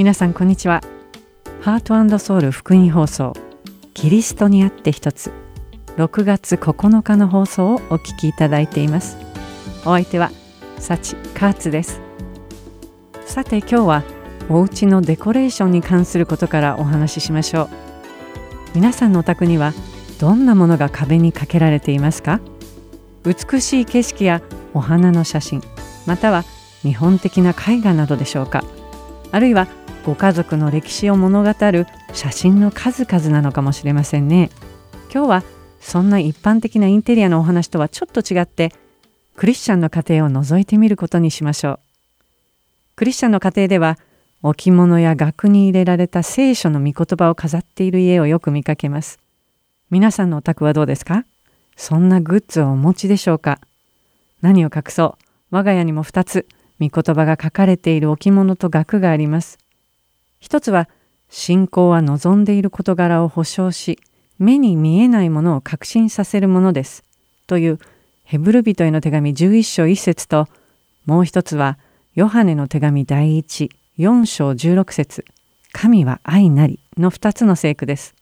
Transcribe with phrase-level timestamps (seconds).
[0.00, 0.80] 皆さんこんにちは。
[1.60, 3.34] ハートソウル福音放送
[3.92, 5.30] キリストにあって一つ。
[5.98, 9.18] 6月9日の放送をお聞きいただいています。
[9.80, 10.30] お相手は
[10.78, 12.00] サチカーツです。
[13.26, 14.02] さて今日は
[14.48, 17.68] お家のデコレーションに関することからお話ししましょう。
[18.74, 19.74] 皆さんのお宅には
[20.18, 22.40] どんなものが壁にかけられていますか？
[23.24, 24.40] 美しい景色や
[24.72, 25.60] お花の写真
[26.06, 26.44] または
[26.84, 28.64] 日本的な絵画などでしょうか？
[29.30, 29.68] あるいは
[30.04, 34.50] ご家族の歴史を物語る写真の数々なのかもしれませんね。
[35.12, 35.42] 今日は
[35.78, 38.72] そんな一般的なインテリアのお話とはちょっと違って
[39.36, 41.80] クリスチャンの家庭を覗いてみることにしましょう。
[42.96, 43.98] クリスチャンの家庭では
[44.42, 49.20] 置物や額に入れられた聖書の御言葉を飾っている家をよく見かけます。
[49.90, 51.24] 皆さんのお宅はどうですか？
[51.76, 53.60] そんなグッズをお持ちでしょうか？
[54.40, 55.24] 何を隠そう？
[55.50, 56.46] 我が家にも2つ
[56.80, 59.58] 御言葉が書かれている置物と額があります。
[60.40, 60.88] 一つは
[61.28, 63.98] 信仰は望んでいる事柄を保証し
[64.38, 67.04] 目に見えないものを確信させるものです。
[67.46, 67.78] という
[68.24, 70.48] ヘブル人への手紙11章1節と
[71.04, 71.78] もう一つは
[72.14, 75.24] ヨハネの手紙第14章16節。
[75.72, 78.14] 神は愛なりの2つの聖句です。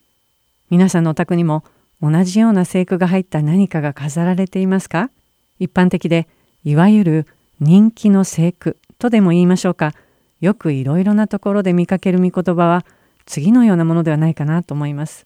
[0.71, 1.65] 皆さんのお宅にも
[2.03, 5.11] 同じような聖句が入った何かが飾られていますか？
[5.59, 6.29] 一般的で
[6.65, 7.27] いわゆる
[7.61, 9.95] 人気の聖句とでも言いましょうか？
[10.41, 12.85] よくいろいろなところで見かける御言葉は
[13.27, 15.25] 次のようなものではないかなと思います。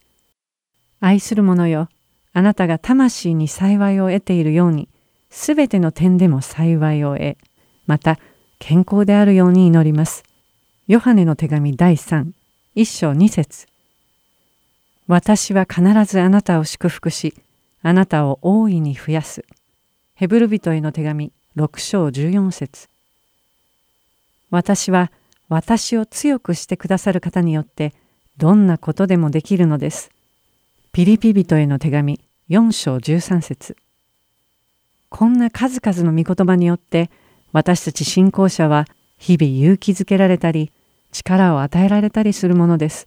[1.01, 1.89] 愛する者よ、
[2.33, 4.89] あなたが魂に幸いを得ているように、
[5.31, 7.37] すべての点でも幸いを得、
[7.87, 8.19] また
[8.59, 10.25] 健康であるように祈ります。
[10.87, 12.33] ヨハネの手紙第3、
[12.77, 13.67] 1章2節
[15.07, 17.35] 私は必ずあなたを祝福し、
[17.83, 19.45] あなたを大いに増やす。
[20.15, 22.92] ヘブル人への手紙6章14節
[24.53, 25.11] 私は
[25.49, 27.95] 私を強くしてくださる方によって
[28.37, 30.11] どんなことでもできるのです。
[30.93, 32.21] ピリピ人への手紙
[32.51, 33.77] 4章13節
[35.09, 37.11] こんな数々の御言葉によって
[37.53, 38.85] 私たち信仰者は
[39.17, 40.71] 日々勇気づけられたり
[41.13, 43.07] 力を与えられたりするものです。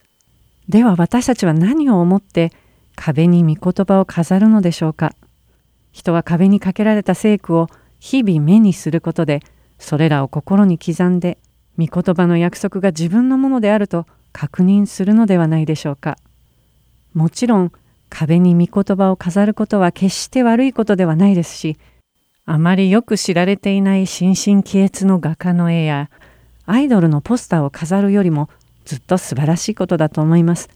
[0.68, 2.52] では私たちは何を思って
[2.96, 5.14] 壁に御言葉を飾るのでしょうか
[5.92, 7.68] 人は壁にかけられた聖句を
[8.00, 9.42] 日々目にすることで
[9.80, 11.38] それらを心に刻んで
[11.78, 16.18] 御言葉の約束が自分のものであると確認するのではないでしょうか。
[17.14, 17.72] もちろん
[18.10, 21.78] 壁に御言葉を飾ることは決して悪いことではないですし
[22.46, 26.10] あまりよく知られていない新進気鋭の画家の絵や
[26.66, 28.50] アイドルのポスターを飾るよりも
[28.86, 30.70] ずっと素晴らしいことだと思います。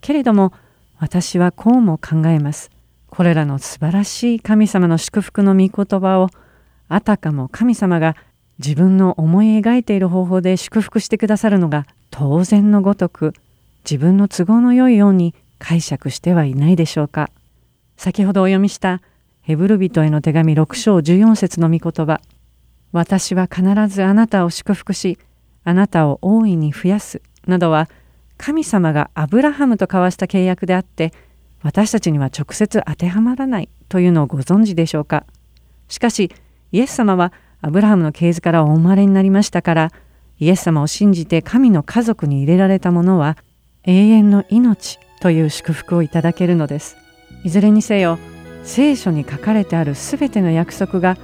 [0.00, 0.52] けれども
[0.98, 2.70] 私はこうも考えます。
[3.08, 6.30] これらの素晴らしい神様の祝福の御言葉を
[6.88, 8.16] あたかも神様が
[8.58, 13.34] 自分の思い描いている方法で祝福してくださるのが当然のごとく
[13.88, 17.30] 自分の都合の良いように解釈してはいないでしょうか。
[17.96, 19.00] 先ほどお読みした
[19.42, 22.20] ヘブル人への手紙6章14節の御言葉
[22.92, 25.18] 私は必ずあなたを祝福し
[25.64, 27.88] あなたを大いに増やすなどは
[28.36, 31.12] 神様がアブラハムと交わした契約であって
[31.62, 35.24] 私たちには直接当てはまらないというのをご存知でしょうか
[35.88, 36.30] しかし
[36.72, 37.32] イエス様は
[37.64, 39.90] アブラハムの系図からお生まれになりましたから
[40.38, 43.38] イエス様を信じて神の家族に入れられた者は
[43.84, 46.98] 永遠の命という祝福をいただけるのです。
[47.42, 48.18] いずれにせよ
[48.64, 51.16] 聖書に書かれてあるすべての約束が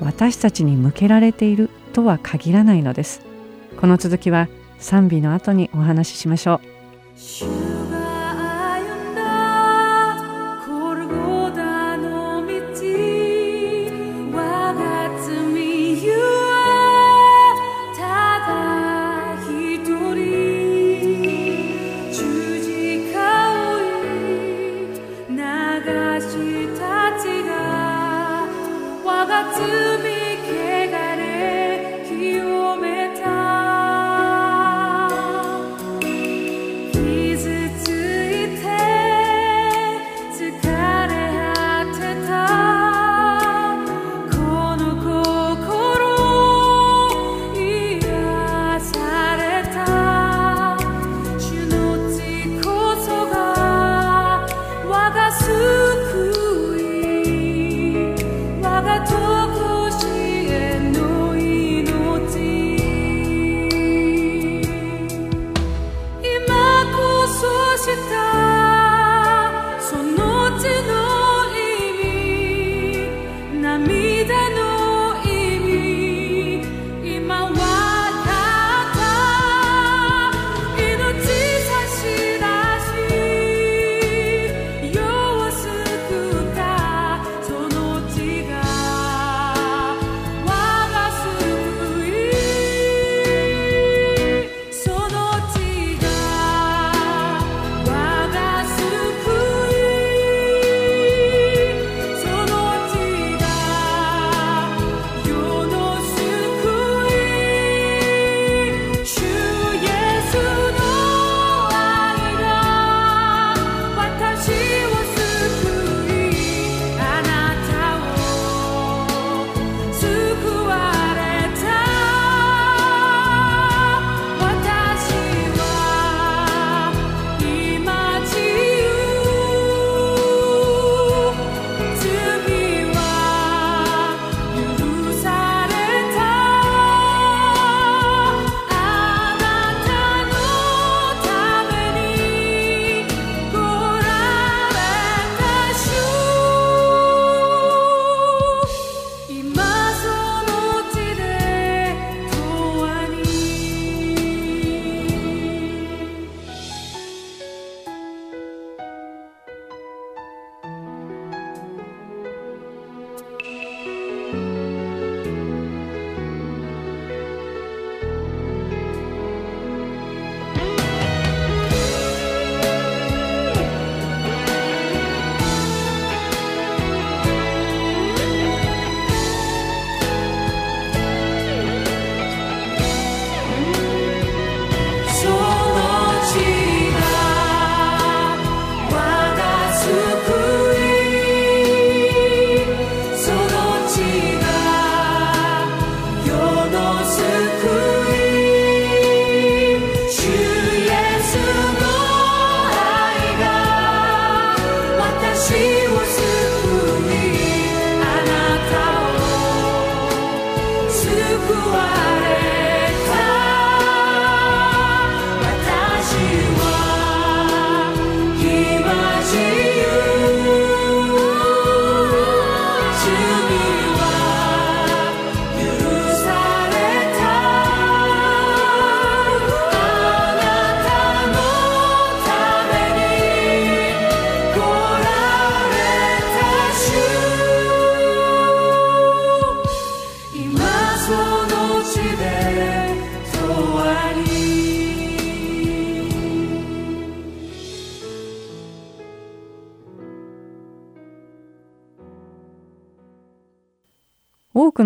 [0.00, 3.22] 私たちに向けられているとは限らないのです。
[3.80, 4.48] この続きは
[4.78, 6.60] 賛美の後にお話ししましょ
[7.74, 7.77] う。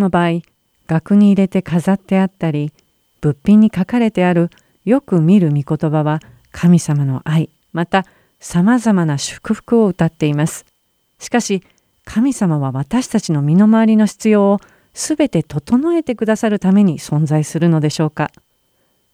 [0.03, 0.41] の場合
[0.87, 2.73] 額に入れて飾ってあったり
[3.23, 4.51] 物品に書かれてある
[4.85, 6.21] よく見る御言葉は
[6.51, 8.05] 神様の愛また
[8.41, 10.67] さまざまな祝福を歌っています。
[11.21, 11.63] しかし
[12.05, 14.61] 神様は私たちの身の回りの必要を
[14.93, 18.33] すべて整えてくださるために存在するのでしょうか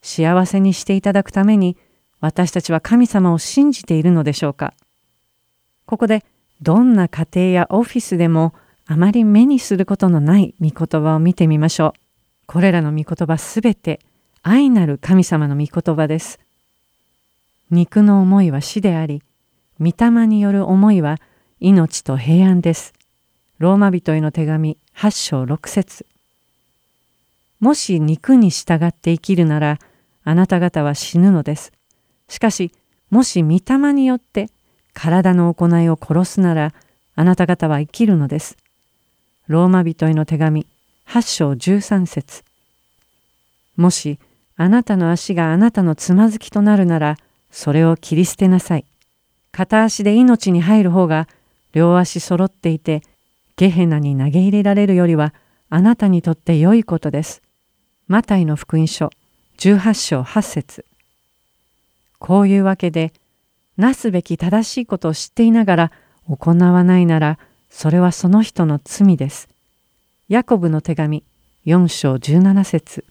[0.01, 1.77] 幸せにしていただくために
[2.21, 4.73] 私たちは神様を信じているのでしょうか
[5.85, 6.25] ここで
[6.63, 8.55] どんな家庭やオフィスでも
[8.91, 11.93] あまり目にすることのない御言葉を見てみましょう。
[12.47, 14.01] これらの御言葉すべて
[14.43, 16.41] 愛なる神様の御言葉です。
[17.71, 19.23] 肉の思いは死であり、
[19.79, 21.19] 御霊による思いは
[21.61, 22.95] 命と平安です。
[23.59, 26.07] ローマ人への手紙8章6節
[27.61, 29.79] もし肉に従って生きるなら、
[30.25, 31.73] あなた方は死ぬのです。
[32.31, 32.73] しかし、
[33.11, 34.49] もし御霊によって
[34.95, 36.73] 体の行いを殺すなら、
[37.17, 38.57] あなた方は生きるのです。
[39.49, 40.67] ローマ人への手紙
[41.07, 42.45] 8章13節
[43.77, 44.19] もし
[44.57, 47.17] あなたの足があなたのつまずきとなるなら
[47.51, 48.85] それを切り捨てなさい。
[49.53, 51.29] 片足で命に入る方が
[51.73, 53.03] 両足揃っていて
[53.57, 55.33] ゲヘナに投げ入れられるよりは
[55.71, 57.41] あなたにとって良いことです。
[58.07, 59.11] マタイの福音書
[59.59, 60.85] 18章8節
[62.19, 63.15] こういうわけで
[63.79, 65.93] なすべき正しいことを知っていながら
[66.29, 67.39] 行わないなら
[67.71, 69.49] それはその人の罪です。
[70.29, 71.25] ヤコブの手紙
[71.67, 73.05] 4章17節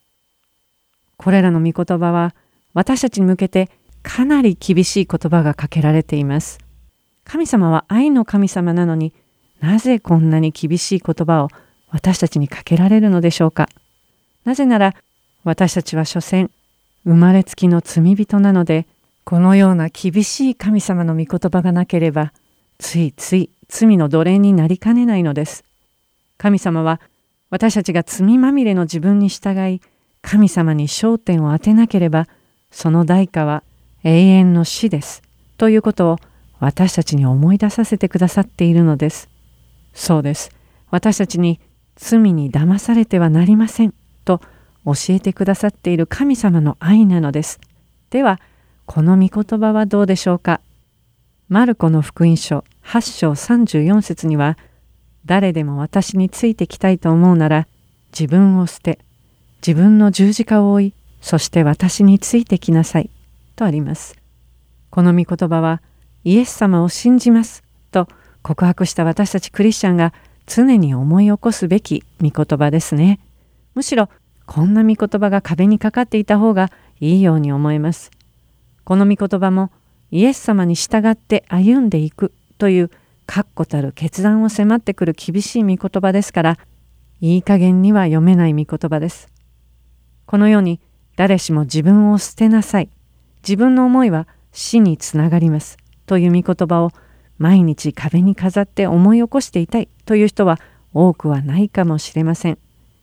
[1.18, 2.36] これらの御言葉は
[2.74, 3.70] 私たちに向けて
[4.04, 6.60] かなり厳しい言葉がかけられています。
[7.24, 9.14] 神様は愛の神様なのに
[9.60, 11.50] なぜこんなに厳しい言葉を
[11.90, 13.68] 私たちにかけられるのでしょうか。
[14.46, 14.96] なぜなら
[15.44, 16.52] 私たちは所詮
[17.04, 18.88] 生まれつきの罪人なので
[19.24, 22.32] このような厳しい神様の御言葉がなければ
[22.80, 25.64] ついつい罪の奴隷になりかねないのです。
[26.38, 27.02] 神様は
[27.50, 29.82] 私たちが罪まみれの自分に従い
[30.22, 32.28] 神様に焦点を当てなければ
[32.72, 33.64] その代価は
[34.04, 35.22] 永遠の死です
[35.58, 36.18] ということを
[36.60, 39.30] 私たちに思い出させてくださっているのです。
[39.94, 40.52] そうです。
[40.90, 41.60] 私たちに
[41.96, 43.94] 罪に騙されてはなりません
[44.24, 44.42] と
[44.86, 47.60] 教えてくださっている神様の愛なのです。
[48.10, 48.40] では
[48.86, 50.62] この御言葉はどうでしょうか？
[51.50, 54.58] マルコの福音書8章34節には
[55.26, 57.68] 誰でも私についてきたいと思うなら
[58.12, 59.00] 自分を捨て
[59.66, 63.10] 自分の十字架を追いそして私についてきなさい
[63.56, 64.18] とあります。
[64.90, 65.82] この御言葉は
[66.26, 68.10] イエス様を信じますと
[68.42, 70.14] 告白した私たちクリスチャンが
[70.48, 73.22] 常に思い起こすべき御言葉ですね。
[73.74, 74.10] むしろ
[74.46, 78.12] こんな御言葉が壁にかかっていた方がいいように思えます。
[78.84, 79.72] この御言葉も
[80.12, 82.92] イエス様に従って歩んでいくという
[83.26, 86.58] 確固たる決断を迫ってくる厳しい御言葉ですから
[87.20, 89.28] いい加減には読めない御言葉です。
[90.26, 90.80] このように
[91.16, 92.90] 誰しも自分を捨てなさい
[93.42, 96.92] 自分の思いは死につながりますという御言葉を
[97.38, 100.60] 毎日壁に飾って思い起こしていたいという人は
[100.94, 102.58] 多くはないかもしれません。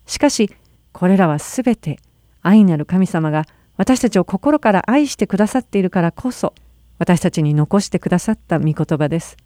[0.07, 0.51] しかし
[0.93, 1.99] これらはすべて
[2.43, 3.47] 愛なる神様が
[3.77, 6.55] 私たちを心から愛してくださっているからこそ
[6.99, 9.37] 私たちに残してくださった御言葉です。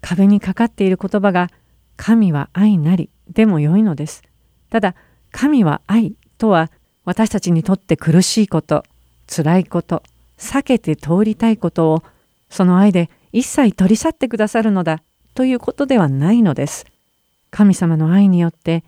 [0.00, 1.48] 壁にかかっている言葉が
[1.96, 4.22] 神は愛なりでも良いのです。
[4.70, 4.94] ただ
[5.30, 6.70] 神は愛とは
[7.04, 8.84] 私たちにとって苦しいこと、
[9.26, 10.02] 辛いこと、
[10.38, 12.02] 避けて通りたいことを
[12.48, 15.02] その愛で一切取り去ってくださるのだ
[15.34, 16.86] ということではないのです。
[17.50, 18.84] 神様の愛によって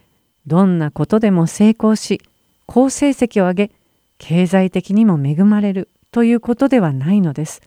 [0.47, 2.21] どんなことでも成功し
[2.67, 3.71] 好成績を上げ
[4.19, 7.62] 経済的にも恵まれるということではないのです。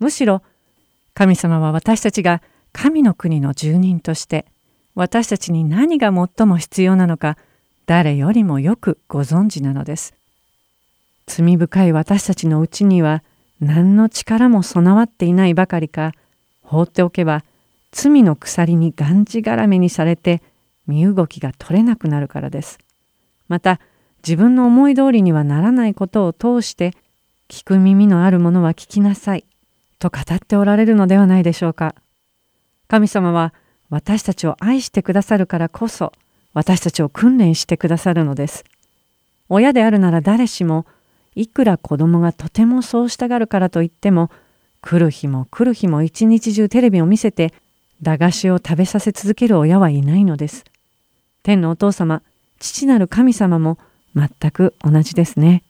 [0.00, 0.42] むしろ
[1.14, 2.42] 神様は私たちが
[2.72, 4.46] 神の国の住人として
[4.94, 7.36] 私たちに何が最も必要なのか
[7.86, 10.14] 誰よりもよくご存知なのです。
[11.26, 13.22] 罪深い私たちのうちには
[13.60, 16.12] 何の力も備わっていないばかりか
[16.62, 17.44] 放っておけば
[17.92, 20.42] 罪の鎖にがんじがらめにされて
[20.86, 22.78] 身動きが取れなくなるからです。
[23.48, 23.80] また
[24.22, 26.92] 自分の思い通りにはならないことを通して
[27.48, 29.44] 聞く耳のあるものは聞きなさい
[30.00, 31.94] と語っておられるのではないでしょうか。
[32.88, 33.54] 神様は
[33.90, 36.12] 私たちを愛してくださるからこそ
[36.54, 38.64] 私たちを訓練してくださるのです。
[39.48, 40.86] 親であるなら誰しも
[41.36, 44.30] いくら子供がとてもそうしたがるからといっても
[44.80, 47.52] 来る日も来る日も一日中テレビを見せて
[48.02, 50.64] 駄菓子を食べさせ続ける親はいないのです。
[51.42, 52.22] 天のお父様、
[52.58, 53.78] 父なる神様も
[54.14, 55.62] 全く同じですね。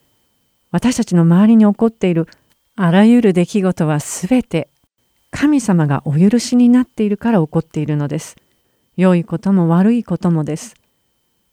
[0.70, 2.28] 私たちの周りに起こっている
[2.82, 4.70] あらゆる出来事はすべて
[5.30, 8.36] 神様がお許しになっているから起こっているのです。
[8.96, 10.76] 良いことも悪いこともです。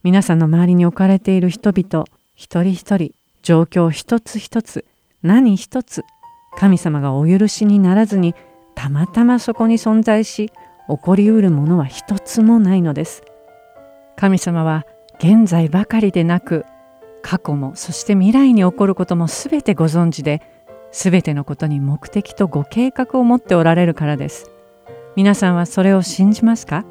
[0.03, 4.85] 皆さんの周りに置かれている人々一人一人状況一つ一つ
[5.21, 6.05] 何一つ
[6.55, 8.33] 神様がお許しにならずに
[8.73, 10.49] たまたまそこに存在し
[10.87, 13.21] 起こりうるものは一つもないのです。
[14.15, 14.85] 神様は
[15.19, 16.63] 現在ばかりでなく
[17.21, 20.55] 過去もそして未来に起こることも全てご存知で
[20.91, 24.51] すべてのことに目的とご計画を持っておられるからです。
[25.15, 26.85] 皆さんはそれを信じますか？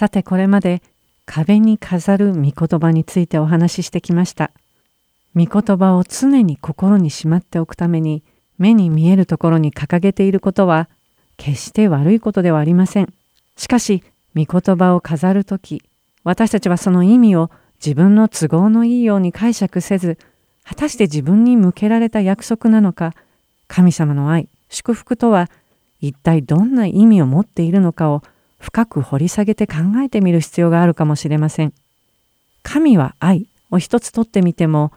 [0.00, 0.80] さてこれまで
[1.26, 4.50] 壁に飾る御言葉についてお話ししてきました。
[5.36, 8.22] 御言葉を常に心にしまっておくために
[8.56, 10.88] 目に見えるところに掲げていることは
[11.36, 13.12] 決して悪いことではありません。
[13.58, 14.02] しかし
[14.34, 15.82] 御言葉を飾る時
[16.24, 20.16] 私たちはその意味を自分の都合のいいように解釈せず
[20.64, 23.12] 果たして自分に向けられた約束なのか
[23.68, 25.50] 神様の愛祝福とは
[26.00, 28.22] 一体どんな意味を持っているのかを
[28.60, 31.72] 深く掘り下げて考えてみる必要があるかもしれません。
[32.62, 34.92] 神は愛を一つとってみても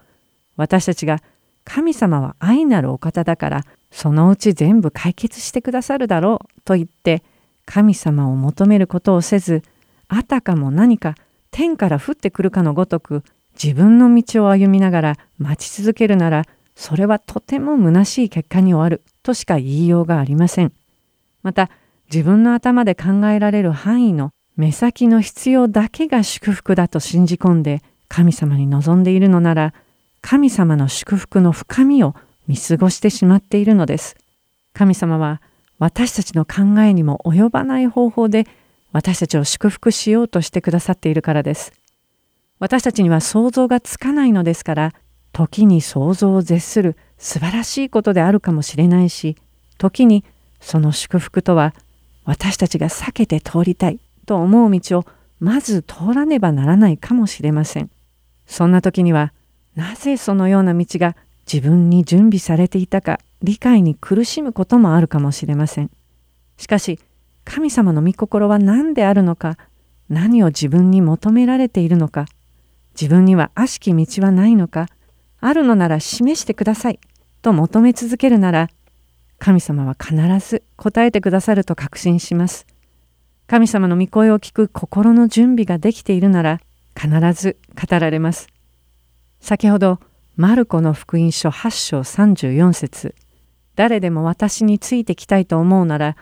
[0.57, 1.23] 私たちが
[1.63, 7.23] 神様は愛なるお方だからそのうち全部解決してくださるだろうと言って
[7.65, 9.63] 神様を求めることをせず
[10.09, 11.15] あたかも何か
[11.51, 13.23] 天から降ってくるかのごとく
[13.61, 16.43] 自分の道を歩みながら待ち続けるなら
[16.75, 20.73] それはとても虚しい結果に終わるとしか言いようがありません。
[21.43, 21.69] また
[22.11, 29.73] 自分の頭で考えられる範囲の目先の必要だけが祝福だと信じ込んで神様に望んでいるのなら
[30.21, 32.15] 神様の祝福の深みを
[32.47, 34.15] 見過ごしてしまっているのです。
[34.73, 35.41] 神様は
[35.79, 38.45] 私たちの考えにも及ばない方法で
[38.91, 41.73] 私たちを祝福しようとしてくださっているからです。
[42.59, 44.93] 私たちには想像がつかないのですから
[45.33, 49.35] 時に想像を絶する素晴らしいことであるかもしれないし
[49.77, 50.23] 時に
[50.61, 51.73] その祝福とは
[52.25, 55.05] 私たちが避けて通りたいと思う道を
[55.39, 57.89] まず通らねばならないかもしれません。
[58.45, 59.33] そんな時には
[59.75, 61.15] なぜそのような道が
[61.51, 65.91] 自分に準備されていたか理解に苦しむこともあるかもしれません。
[66.57, 66.99] しかし
[67.45, 69.57] 神様の御心は何であるのか
[70.09, 72.25] 何を自分に求められているのか
[72.99, 74.87] 自分には悪しき道はないのか
[75.39, 76.99] あるのなら示してください
[77.41, 78.69] と求め続けるなら
[79.43, 82.65] 神様は必ず答えてくださると確信します。
[83.45, 86.61] 神様の御声を聞く心の準備ができているなら
[86.95, 88.47] 必ず語られます。
[89.41, 89.99] 先ほど
[90.37, 93.15] マルコの福音書8章34節
[93.75, 96.15] 誰でも私についてきたいと思うなら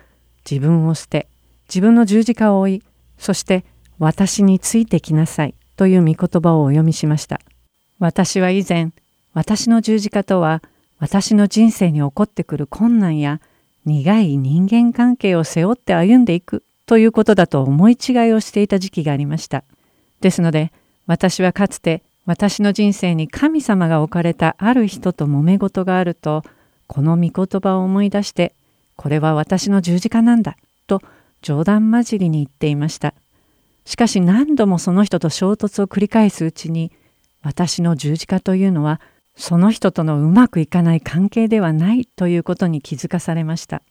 [0.50, 1.28] 自分を捨て
[1.70, 2.84] 自分の十字架を追い
[3.20, 3.66] そして
[4.00, 7.40] 私についてきなさいという御言葉をお読みしました。
[8.00, 8.94] 私は以前
[9.36, 10.64] 私の十字架とは
[11.02, 13.42] 私の人生に起こってくる困難や
[13.86, 19.64] 苦い人間関係を背負って歩んでいくということだと思い違いをしていた時期がありました。
[20.22, 20.72] ですので
[21.08, 26.44] 私はかつて私の人生に神様が置かれたある人と揉め事があると
[26.86, 28.54] この御言葉を思い出して
[28.96, 31.02] これは私の十字架なんだと
[31.42, 33.16] 冗談交じりに言っていました。
[33.86, 36.92] しかし何度もその人と衝突を繰り返すうちに
[37.42, 39.02] 私の十字架というのは
[39.36, 43.82] その人とのうまくいかない関係ではないということに気づかされました。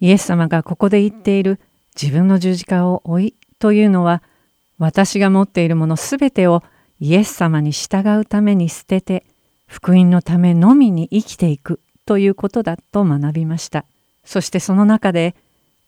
[0.00, 1.60] イエス様がここで言っている
[2.00, 4.22] 自分の十字架を追いというのは
[4.78, 6.62] 私が持っているものすべてを
[7.00, 9.24] イエス様に従うために捨てて
[9.66, 13.84] 福音のためのみに生きていくということだと学びました。
[14.24, 15.34] そしてその中で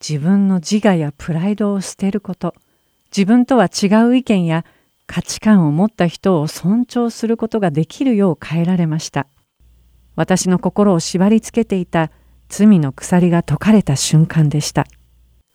[0.06, 2.54] 自分の自我やプライドを捨てること
[3.16, 4.64] 自分とは違う意見や
[5.06, 9.26] 価値観を持った人を尊重することができるよう変えられました。
[10.16, 12.10] 私の心を縛りつけていた
[12.48, 14.86] 罪の鎖が解かれた瞬間でした。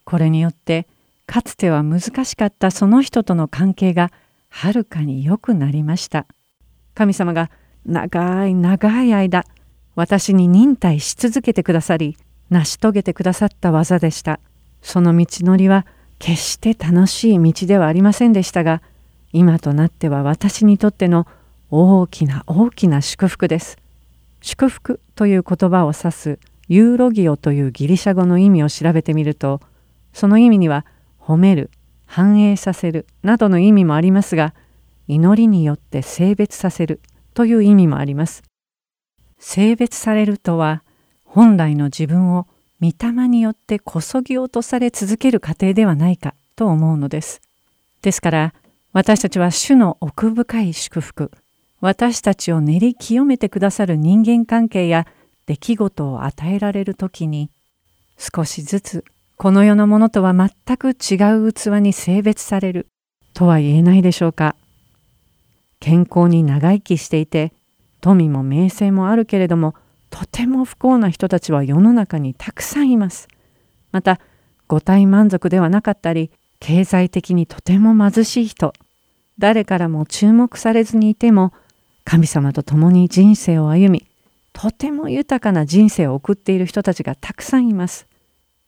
[0.05, 0.87] これによって
[1.25, 4.11] かつては難しかったその人との関係が
[4.49, 6.25] はるかに良くなりました。
[6.93, 7.49] 神様が
[7.85, 9.45] 長い長い間
[9.95, 12.17] 私に忍耐し続けてくださり
[12.49, 14.39] 成し遂げてくださった技でした。
[14.81, 15.85] その道のりは
[16.19, 18.81] 決して楽しい道ではありませんでしたが
[19.33, 21.27] 今となっては私にとっての
[21.69, 23.77] 大きな大きな祝福です。
[24.41, 29.61] 祝福という言葉を指すユーロギオというギリシャ語の意味を調べてみると
[30.13, 30.85] その意味には
[31.19, 31.69] 褒める
[32.05, 34.53] 繁栄させるなどの意味もありますが
[35.07, 37.01] 祈りによって性別させる
[37.33, 38.43] という意味もあります。
[39.37, 40.83] 性別されるとは
[41.25, 42.47] 本来の自分を
[42.81, 47.41] 御霊によってこそぎ落とされ続ける過程ではないかと思うのです。
[48.01, 48.53] ですから
[48.93, 51.31] 私たちは主の奥深い祝福、
[51.79, 55.07] 私たちを練り清めてくださる人間関係や
[55.45, 57.49] 出来事を与えられる時に、
[58.17, 59.05] 少しずつ
[59.37, 62.87] この世のものとは全く違う器に性別される
[63.33, 64.57] とは言えないでしょうか。
[65.79, 67.53] 健康に長生きしていて、
[68.01, 69.73] 富も名声もあるけれども、
[70.09, 73.29] とても不幸な人たちは世の中にたくさんいます。
[73.93, 74.19] また、
[74.67, 76.29] 五体満足ではなかったり、
[76.61, 78.71] 経済的にとても貧しい人。
[79.39, 81.51] 誰からも注目されずにいても
[82.05, 84.07] 神様と共に人生を歩み
[84.53, 88.07] とても豊かな人生を送っている人たちがたくさんいます。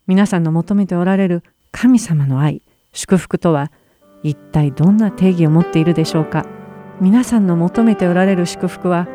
[0.07, 3.71] 皆さんの求めておられる神様の愛祝福とは
[4.23, 6.45] 一体どんな定義を持っているでしょうか。
[6.99, 9.07] 皆さんの求めておられる祝福は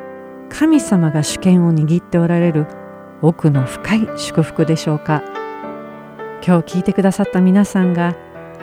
[0.51, 2.67] 神様が主権を握っておられる
[3.23, 5.23] 奥の深い祝福でしょうか。
[6.47, 8.15] 今日聞いてくださった皆さんが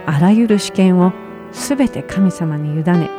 [0.05, 1.13] あらゆる試験を
[1.51, 3.09] すべて神様に委ね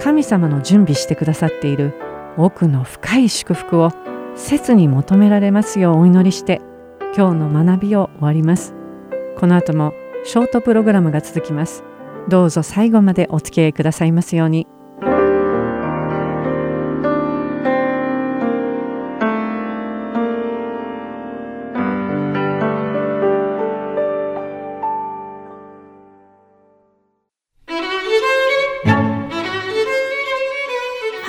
[0.00, 1.94] 神様の準備してくださっている
[2.36, 3.90] 奥の深い祝福を
[4.34, 6.60] 切に求められますようお祈りして
[7.16, 8.76] 今日の学びを終わります。
[9.36, 9.92] この後も
[10.24, 11.84] ショートプログラムが続きます
[12.28, 14.66] どうぞ最後までお付き合いくださいますように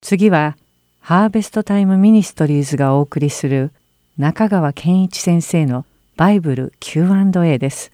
[0.09, 0.57] 次は
[1.01, 3.73] ハーベストタイムミニストリーズがお送りする
[4.16, 5.85] 中川健一先生の
[6.16, 7.90] バイブル Q&A です。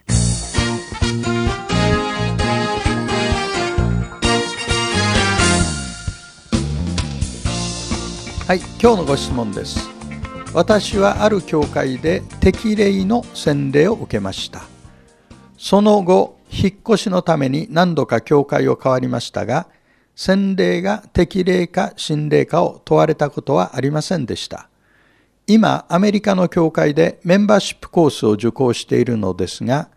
[8.47, 9.89] はい、今日のご質問です。
[10.53, 14.65] 私はある教会で滴礼の洗礼を受けました。
[15.57, 19.67] その後、引っ越しのために何度か教会を変わりましたが、
[20.15, 24.69] 洗礼が適齢か心霊かを問われたことはありませんでした。
[25.47, 29.89] 今、アメリカの教会でメンバーシップコースを受講しているのですが、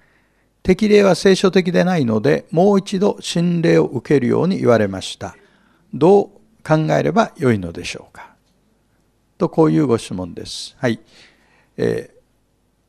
[0.64, 5.36] 適齢は聖書的でないので、もう一度心霊を受けるように言われました。
[5.94, 6.28] どう
[6.68, 8.36] 考えればよいのでしょうか
[9.38, 10.76] と、こういうご質問です。
[10.80, 11.00] はい。
[11.78, 12.16] えー、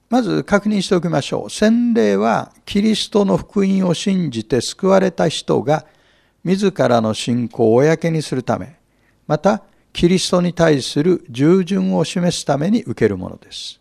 [0.08, 1.50] まず確認しておきましょう。
[1.50, 5.84] 洗礼はキリストの福音を信じて救われた人が
[6.46, 8.78] 自らの信仰を公にするため、
[9.26, 13.80] また、キリストに対する従順を示すために受けるものです。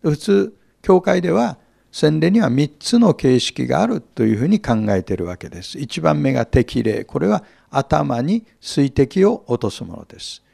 [0.00, 1.58] 普通、教会では、
[1.90, 5.76] 洗礼には3つの形式があるというふうに考えているわけです。
[5.76, 7.04] 1番目が適齢。
[7.04, 10.44] これは頭に水滴を落とすものです。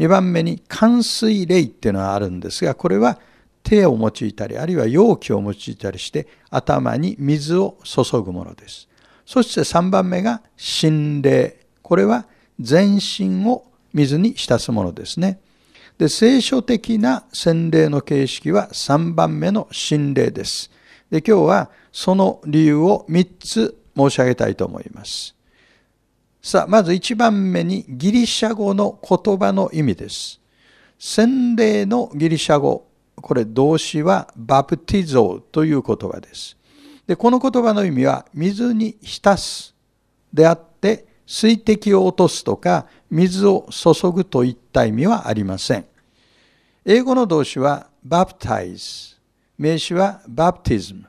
[0.00, 3.20] 2番目に冠水霊っていうのはあるんですが、これは
[3.62, 8.88] 手を用いたり、あるいは容器を用いたりして頭に水を注ぐものです。
[9.26, 11.56] そして3番目が心霊。
[11.82, 12.26] これは
[12.60, 15.40] 全身を水に浸すものですね。
[15.98, 20.70] で、聖書的な洗礼の形式は3番目の心霊です。
[21.10, 25.34] で、今日はその理由を3つ申し上げたいと思います。
[26.42, 30.40] さあ、まず1番目にギリシャ語の言葉の意味です。
[30.98, 36.56] 洗礼のギリシャ語、これ動詞はバプティゾーという言葉です。
[37.06, 39.74] で、この言葉の意味は、水に浸す
[40.32, 45.84] であって、水滴を落とすとか、水を注ぐといった意味はありません。
[46.84, 49.16] 英語の動詞は baptize、
[49.56, 51.04] 名詞は baptism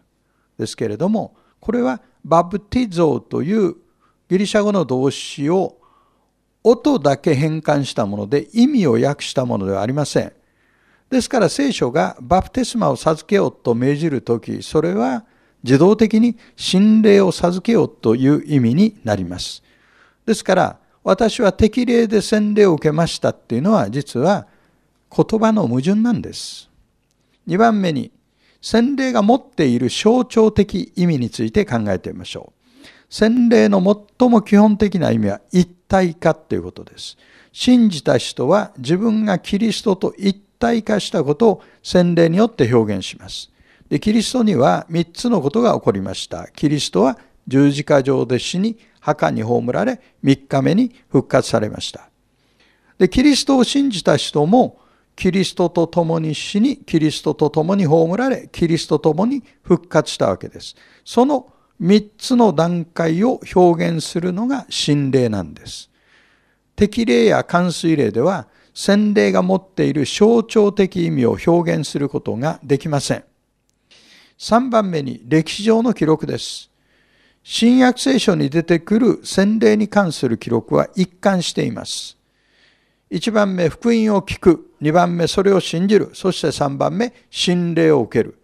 [0.58, 3.76] ですけれども、これはバプティゾーという
[4.30, 5.78] ギリシャ語の動詞を
[6.64, 10.34] 音だけ変換したもので意味を訳したものではありません。
[11.10, 15.26] ですから聖書がバプテスマを授けようと命じるとき、それは
[15.65, 19.63] 自動的に心霊を授けようという意味になります。
[20.23, 24.47] ですから、私は適齢で洗礼を受けましたっていうのは実は
[25.15, 26.69] 言葉の矛盾なんです。
[27.47, 28.12] 2番目に、
[28.62, 32.86] 洗礼が持っている象徴的意味について考えてみましょう。
[33.10, 33.82] 洗礼の
[34.19, 37.17] 最も基本的な意味は一体化ということです。
[37.51, 43.51] 信じた人は自分がキリストと一体化したことを洗礼によって表現します。
[43.89, 46.48] で、キリストには3つのことが起こりました。
[46.48, 47.17] キリストは
[47.48, 52.10] 十字架上で死に、墓に葬られ、3日目に復活されました。
[52.98, 54.80] で、キリストを信じた人も、
[55.15, 60.76] キリストと共に死に、キリストと共に葬られ、キリストと共に復活したわけです。
[61.06, 61.48] その
[61.82, 65.89] 3つの段階を表現するのが心霊なんです。
[66.76, 73.24] 適霊や冠水霊では、洗礼が持っている象徴的意味を表現することができません。
[74.38, 76.69] 3番目に歴史上の記録です。
[77.43, 82.17] 新約聖書に出てくる洗礼に関する記録は一貫しています。
[83.12, 84.71] 1番目、福音を聞く。
[84.82, 86.10] 2番目、それを信じる。
[86.13, 88.38] そして3番目、信礼を受ける。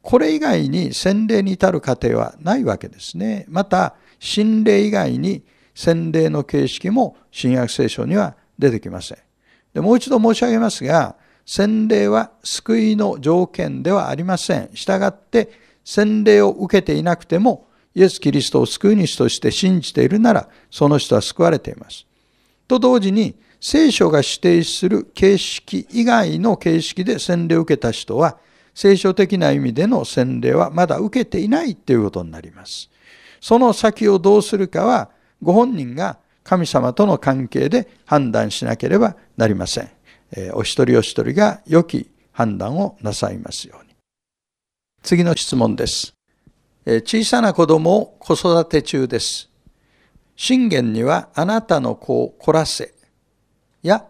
[0.00, 3.46] これ以外に洗礼に至る過程はないわけですね。
[3.48, 5.42] また、信礼以外に
[5.74, 9.18] 洗礼の形式も新約聖書には出てきません。
[9.74, 14.70] でもう一度申し上げますが、洗礼は救いの条件ではありません。
[14.74, 15.50] したがって、
[15.84, 22.04] 洗礼を受けていなくても、イエス・キリストを救い主として信じているなら、その人は救われています。
[22.66, 28.36] と同時に、聖書が指定する形式以外の形式で洗礼を受けた人は、
[28.74, 32.90] 聖書的な意味での洗礼はまだ受けていないということになります。
[33.40, 39.95] その先をどうするかは、ご本人が神様との関係で判断しなければなりません。
[40.54, 43.94] お一人お一人が良き判断をなさいますように。
[45.02, 46.14] 次の質問です。
[46.84, 49.50] 小さな子供を子育て中です。
[50.36, 52.94] 信玄にはあなたの子を凝らせ
[53.82, 54.06] や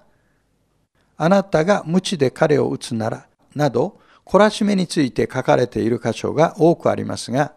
[1.16, 7.55] あなたが無知で彼を打つならなど懲らしめについて書かれている箇所が多くありますが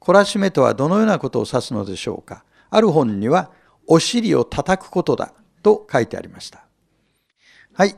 [0.00, 3.50] 懲らしめとはどのようなことを指すのでしょうかある本には
[3.86, 6.64] お尻を叩くことだと書いてありました
[7.74, 7.96] はい。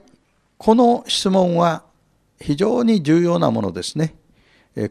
[0.56, 1.82] この質問は
[2.40, 4.14] 非常に重要なものですね。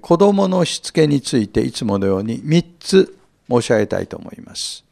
[0.01, 3.17] 子供のしつけについていつものように3つ
[3.49, 4.83] 申し上げたいと思います。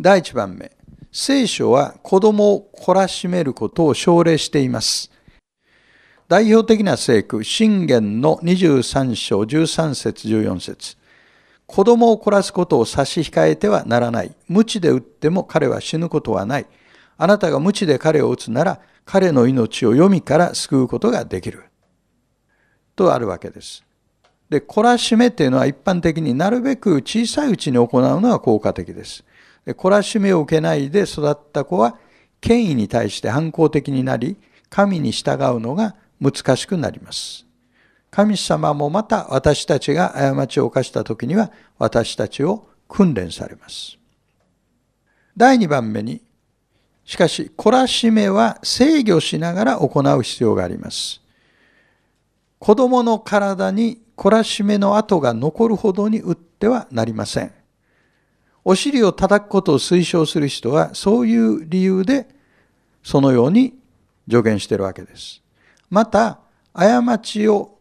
[0.00, 0.72] 第1番目。
[1.12, 5.12] 聖書は子供を懲らしめることを奨励しています。
[6.26, 10.96] 代表的な聖句、信玄の23章13節14節
[11.66, 14.34] 子供を懲らすことを差し控えてはならない。
[14.48, 16.66] 無知で打っても彼は死ぬことはない。
[17.16, 21.64] あなたが無知で彼を打つなら彼の命を読みから救うことができる。
[22.96, 23.84] とあるわけです。
[24.48, 29.24] で、懲らしめっていうのは一般的になるべく小さいうちに行うのが効果的です。
[29.64, 31.98] で懲らしめを受けないで育った子は
[32.40, 34.36] 権威に対して反抗的になり、
[34.68, 37.46] 神に従うのが難しくなります。
[38.10, 43.98] 神様もまた私たちが過ちを犯した時には私たちを訓練されます。
[45.36, 46.22] 第2番目に
[47.04, 51.20] しかし、懲らしめは制御しながら行う必要があります。
[52.58, 57.52] 子供の体に懲らしめの跡が残るほどに打ってはなりません。
[58.64, 62.26] お尻を叩くことを推奨する人は、そういう理由で、
[63.02, 63.74] そのように
[64.30, 65.42] 助言しているわけです。
[65.90, 66.38] また、
[66.72, 67.78] 過ちを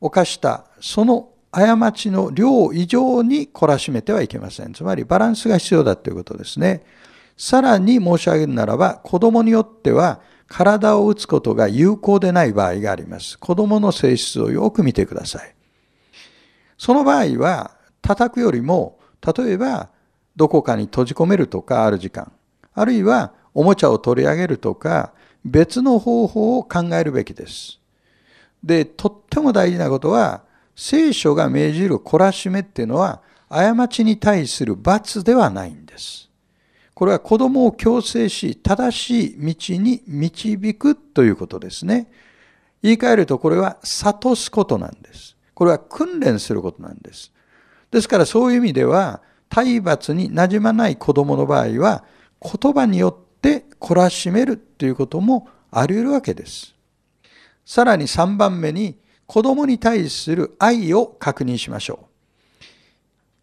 [0.00, 4.72] 犯したその過ちの量以上に懲らしめてはいけません。
[4.72, 6.82] つまりバランスが必要だということですね。
[7.36, 13.38] さらに申し上げるならば、子供によっては体を打つことが有効でない場合があります。
[13.38, 15.54] 子供の性質をよく見てください。
[16.76, 19.88] その場合は、叩くよりも、例えば、
[20.36, 22.32] どこかに閉じ込めるとかある時間、
[22.74, 25.12] あるいはおもちゃを取り上げるとか、
[25.44, 27.78] 別の方法を考えるべきです。
[28.62, 30.42] で、とっても大事なことは、
[30.74, 36.30] 聖書が命じる懲らしめっていうのは、過ちに対する罰ではないんです。
[36.94, 42.10] これは子供を強制し、正しい道に導くということですね。
[42.82, 45.36] 言い換えると、これは諭すことなんです。
[45.54, 47.32] これは訓練することなんです。
[47.90, 52.04] ですからそういう意味では、体罰に馴染まない子供の場合は、
[52.40, 56.74] 言葉によって懲らしめるということもあり得るわけです。
[57.64, 62.11] さらに3番目に、子供に対する愛を確認しましょう。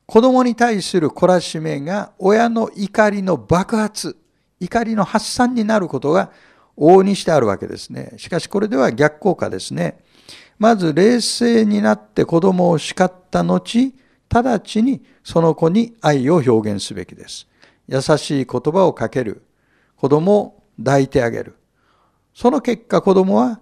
[0.10, 4.17] 子供に対する懲らしめが親の怒りの爆発、
[4.60, 6.32] 怒りの発散になることが
[6.76, 8.13] 往々にしてあるわけですね。
[8.17, 10.00] しかしこれでは逆効果ですね。
[10.58, 13.93] まず冷静になって子供を叱った後、
[14.30, 17.48] 直ちにその子に愛を表現すべきです。
[17.88, 19.43] 優しい言葉をかける。
[19.95, 21.56] 子供を抱いてあげる。
[22.34, 23.60] その結果子供は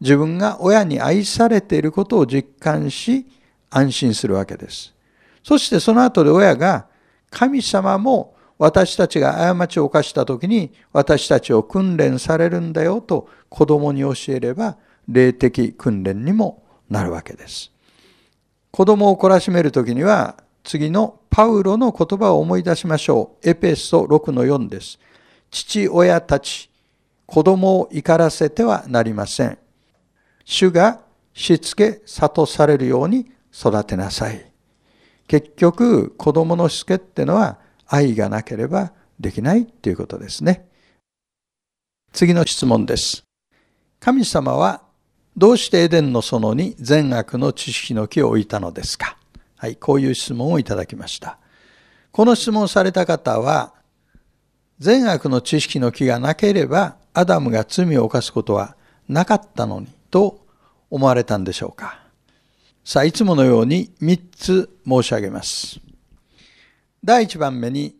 [0.00, 3.26] 自分が親に愛されていることを実感し
[3.68, 4.94] 安心するわけです。
[5.42, 6.86] そしてその後で親が
[7.30, 14.76] 神様も私たちが過ちを犯した時に私たちを訓練されるんだよと子供に教えれば
[15.08, 17.72] 霊的訓練にもなるわけです。
[18.70, 23.48] 子供を懲らしめる時には次のパウロの言葉を思い出しましょう。
[23.48, 24.98] エペソ6の4です。
[25.50, 26.70] 父親たち、
[27.26, 29.58] 子供を怒らせてはなりません。
[30.44, 31.00] 主が
[31.32, 34.49] しつけ、諭されるように育てなさい。
[35.30, 40.68] 結局子供のしつけってのは愛がなければできないっていうことですね。
[42.12, 43.22] 次の質問です。
[44.00, 44.82] 神様は
[45.36, 49.16] どうしてエデンの園に善悪の知識の木を置いたのですか？
[49.56, 51.38] はい、こういう質問をいただきました。
[52.10, 53.74] この質問された方は、
[54.80, 58.74] 善悪の知識の木がなければアダムが罪を犯すことは
[59.06, 60.44] なかったのにと
[60.90, 61.99] 思われたんでしょうか？
[62.84, 65.80] さあ、いつものように3つ申し上げます。
[67.04, 67.96] 第1番目に、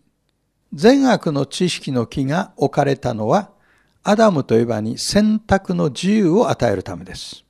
[0.73, 3.51] 善悪の知識の木が置かれたのは、
[4.03, 7.45] アダムとエバに選択の自由を与えるためです。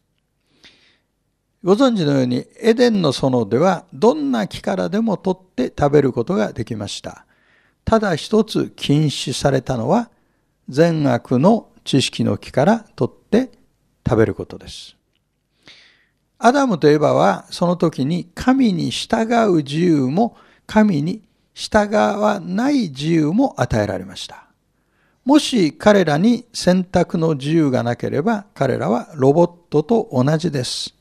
[1.62, 7.26] ご存知のように、エデンの園ではどんな木からでも取って食べることができました。
[7.84, 10.10] ただ一つ禁止されたのは、
[10.68, 13.50] 善悪の知識の木から取って
[14.06, 14.96] 食べることです。
[16.42, 21.22] アダムとエバはその時に神に従う自由も神に
[21.52, 24.46] 従わない自由も与えられました。
[25.26, 30.94] もし彼らに選択の自由がなければ彼らはロボットと同じです。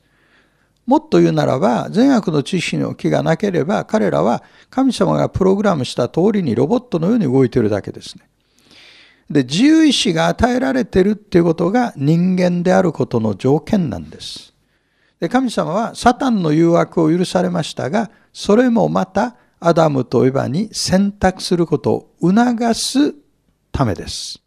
[0.84, 8.28] もっと言うならば善悪の知識の気がなければ彼らは神様がプログラムした通りにロボットのように動いているだけですね。
[9.30, 14.52] で、自由意志が与えられているっていうことが人間であることの条件なんです。
[15.20, 23.14] で神様はサタンの誘惑を許されましたが、それもまたアダムとエバに選択することを促す
[23.70, 24.42] ためです。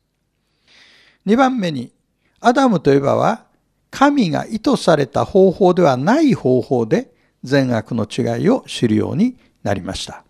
[1.28, 1.94] 2番目に、
[2.40, 3.46] アダムとエバは
[3.92, 7.14] 神が意図された方法ではない方法で
[7.44, 10.26] 善悪の違いを知るようになりました。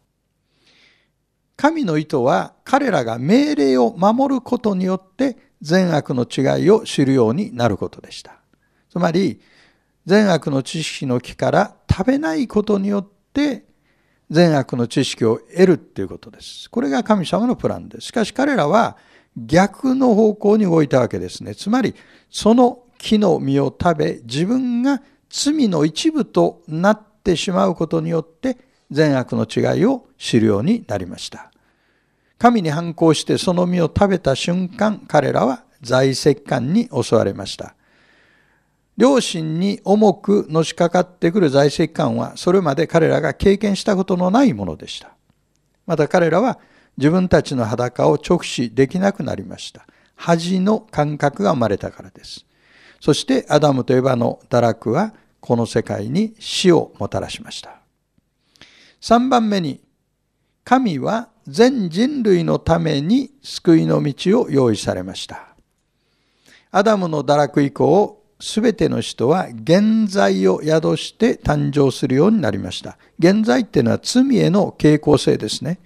[1.55, 8.35] 神の意図は彼らが命令を守ることによって善悪の違いを知るようになることでした。
[8.89, 9.39] つまり、
[10.05, 13.65] 善悪の知識の木から食べないことによって
[14.29, 16.69] 善悪の知識を得るっていうことです。
[16.69, 18.07] これが神様のプランです。
[18.07, 18.97] しかし彼らは
[19.37, 21.55] 逆の方向に動いたわけですね。
[21.55, 21.95] つまり、
[22.29, 28.57] その木の実を食べ、自分が罪の一部となってしまうことによって
[28.91, 31.51] 善悪の違いを知るようになりました。
[32.37, 37.75] 神に反抗してその実を食べた瞬間、彼らは在石感に襲われました。
[38.97, 45.15] 両親に重くのしかかってくる在籍感はそれまで彼らが経験したことのないものでした。
[45.85, 46.59] また彼らは
[46.97, 49.85] 自分たちの裸を直視できなくなりました。
[50.15, 52.45] 恥の感覚が生まれたからです。
[53.01, 57.81] そしてアダムとエバの堕落はこの世界に死をもたらしました。
[59.01, 59.81] 3番目に、
[60.63, 65.49] 神は全人類のために救いの道を用意されました。
[66.71, 72.97] アダムの堕落以降、すべての人は現在を宿して誕生するようになりました。
[73.17, 75.79] 現在っていうのは罪への傾向性ですね。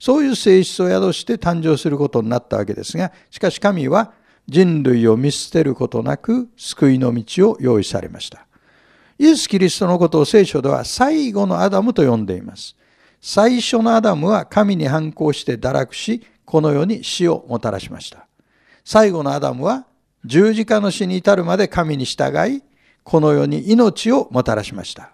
[0.00, 4.12] そういう性質を宿して誕生することになったわけですが、しかし神は
[4.48, 8.44] 人類を見捨てることなく救いの道を用意されました。
[9.16, 12.74] イエス・キリストのことを聖書では最後のアダムと呼んでいます。
[13.20, 18.26] 最初のアダムは神に反抗して堕落し、この世に死をもたらしました。
[18.84, 19.86] 最後のアダムは
[20.24, 22.62] 十字架の死に至るまで神に従い、
[23.02, 25.12] この世に命をもたらしました。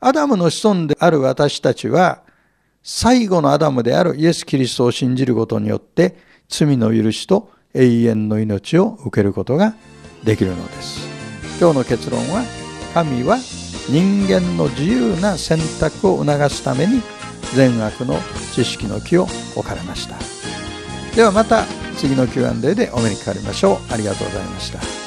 [0.00, 2.22] アダムの子孫である私たちは、
[2.82, 6.16] 最後のアダムであるイエス・キリストを信じることによって、
[6.48, 9.74] 罪の許しと永遠の命を受けることが
[10.22, 11.08] できるのです。
[11.58, 12.44] 今日の結論は、
[12.92, 13.38] 神は
[13.88, 17.02] 人間の自由な選択を促すために
[17.54, 18.18] 善悪の
[18.52, 19.26] 知識の木を
[19.56, 20.16] 置かれました。
[21.16, 21.64] ではまた
[21.94, 23.92] 次の Q&A でお目にかかりましょう。
[23.92, 25.03] ありがとうございました。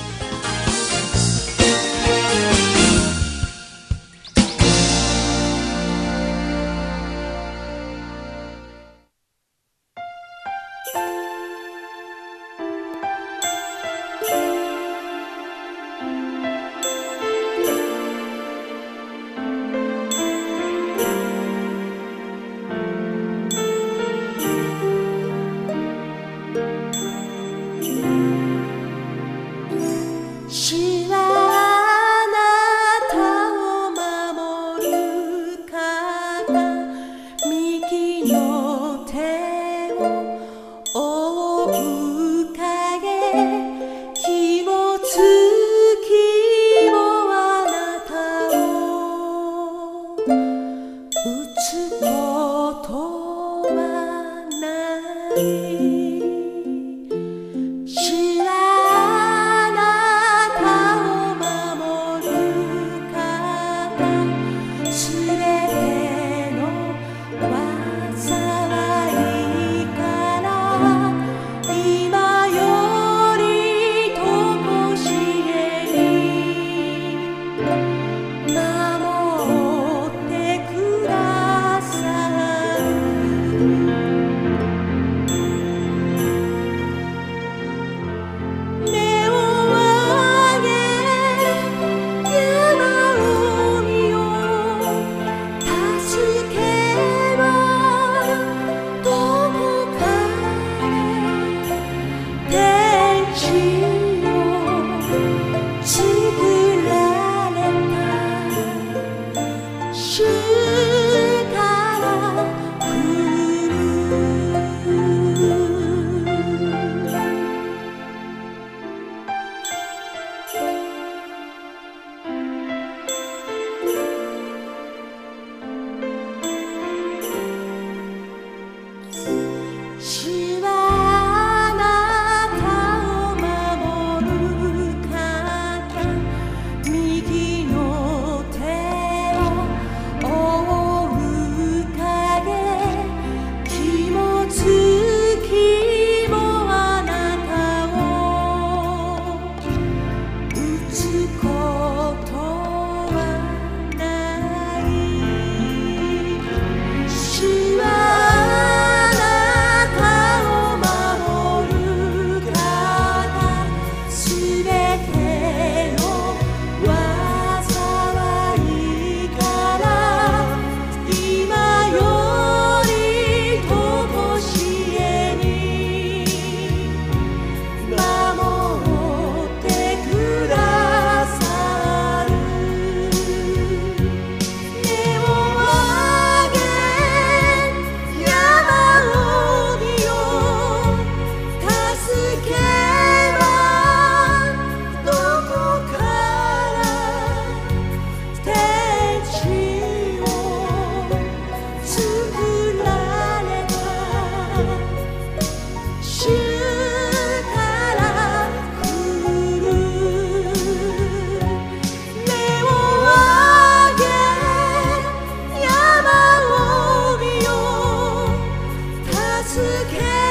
[219.47, 220.26] 此刻。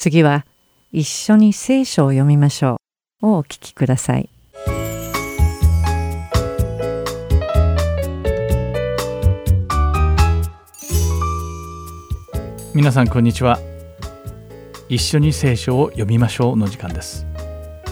[0.00, 0.46] 次は
[0.92, 2.80] 一緒に聖書を読みましょ
[3.20, 3.26] う。
[3.26, 4.30] をお聞きください。
[12.74, 13.58] 皆さんこんにちは。
[14.88, 17.26] 一緒に聖書を読みましょうの時間です。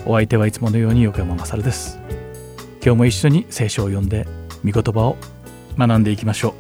[0.07, 1.99] お相手はいつものように横山まさるです。
[2.83, 4.27] 今日も一緒に聖書を読んで
[4.65, 5.19] 御言葉を
[5.77, 6.55] 学んでいきましょ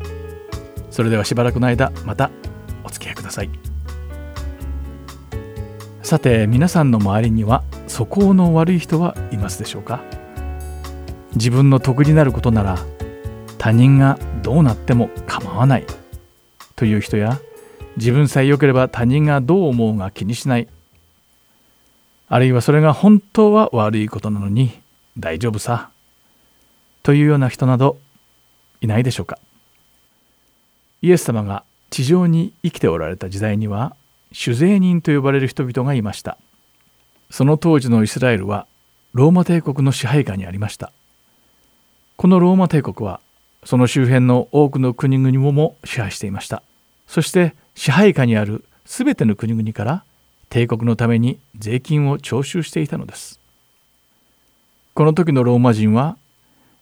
[0.00, 0.92] う。
[0.92, 2.32] それではしばらくの間また
[2.82, 3.67] お付き合いください。
[6.08, 10.02] さて皆さんの周りには素行の悪い人はいますでしょうか？
[11.34, 12.78] 自分の得になることなら
[13.58, 15.84] 他人がどうなっても構わない。
[16.76, 17.38] という人や
[17.98, 20.68] 自分さえ良ければ他人がどう思うが気にしない。
[22.28, 24.80] あるいはそれが本当は悪いことなのに
[25.18, 25.90] 大丈夫さ。
[27.02, 27.98] というような人など
[28.80, 29.38] いないでしょうか？
[31.02, 33.94] イエス様が地上に生きておられた時代には
[34.32, 36.38] 酒税人と呼ばれる人々がいました。
[37.30, 38.66] その当時のイスラエルは
[39.12, 40.92] ローマ帝国の支配下にありました。
[42.16, 43.20] このローマ帝国は
[43.64, 46.62] その周辺の多くの国々も支配していました。
[47.06, 50.04] そして支配下にある全ての国々から
[50.50, 53.40] 帝国のために税金を徴収していたのです。
[54.94, 56.16] この時のローマ人は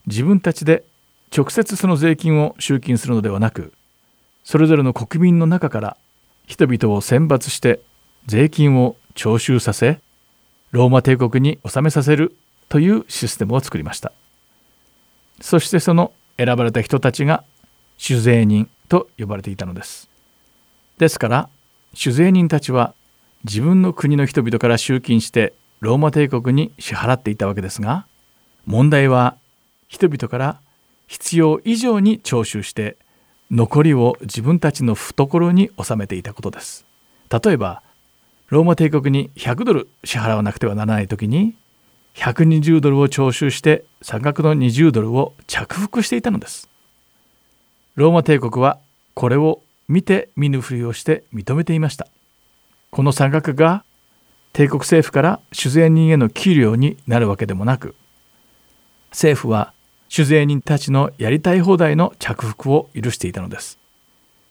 [0.06, 0.84] 自分たちで
[1.36, 3.72] 直接その税金を集金するのではなく
[4.44, 5.96] それぞれの国民の中から
[6.46, 7.80] 人々を選抜して
[8.26, 10.00] 税金を徴収させ
[10.72, 12.36] ローマ帝国に納めさせる
[12.68, 14.12] というシステムを作りました。
[15.40, 17.44] そしてその選ばれた人たちが
[17.98, 20.08] 酒税人と呼ばれていたのです。
[20.98, 21.48] ですから
[21.94, 22.94] 酒税人たちは
[23.44, 28.06] 自分の国の人々から集金してローマ帝国に支払っていたわけですが
[28.64, 29.36] 問題は
[29.88, 30.60] 人々から
[31.06, 32.96] 必要以上に徴収して
[33.50, 36.84] 残りを自分たちの懐に収めていたことです。
[37.30, 37.82] 例えば
[38.48, 41.54] ローマ帝国に100ドル支払わなくてはならない時に
[42.14, 46.68] 120ドルを徴収して差額の20ドルを着服していたのです。
[47.94, 48.78] ローマ帝国は
[49.14, 52.06] これを見て見ぬふりをして認めていました。
[52.90, 53.84] この差額が
[54.52, 57.94] 帝国政府から酒税人への給料になるわけでもなく
[59.10, 59.74] 政府は
[60.08, 63.78] 酒税人たちのやりたい放題の着服を許していたのです。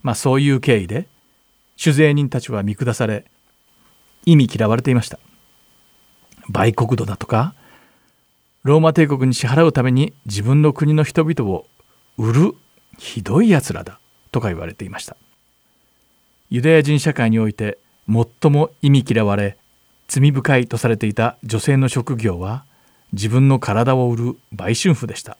[0.02, 1.08] まあそういう経緯で
[1.78, 3.26] 酒税人たちは見下され
[4.26, 5.20] 意味嫌われていました。
[6.50, 7.56] 売国土だとか
[8.64, 11.68] ローマ帝国に支払うために自分の国の人々を
[12.18, 12.56] 売る
[12.98, 14.00] ひどいやつらだ
[14.32, 15.18] とか言われていました。
[16.50, 19.58] ユダヤ人社会において最も意味嫌われ
[20.08, 22.66] 罪深いとされていた女性の職業は
[23.14, 25.38] 自分の体を売る売春婦でした。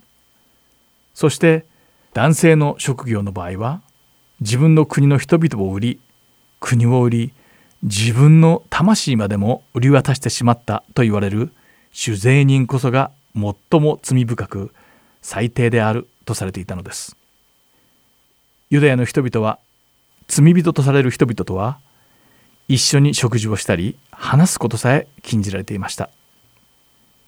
[1.16, 1.66] そして
[2.14, 3.82] 男性の職業の場合は
[4.42, 6.00] 自分の国の人々を売り
[6.60, 7.34] 国を売り
[7.82, 11.52] 自分の魂までも売り渡してしまったと言われる
[11.94, 14.74] 酒税人こそが最も罪深く
[15.22, 17.16] 最低であるとされていたのです。
[18.70, 19.60] ユダヤの人々は
[20.28, 21.78] 罪人とされる人々とは
[22.68, 26.10] 一緒に食事をしたり話すことさえ禁じられていました。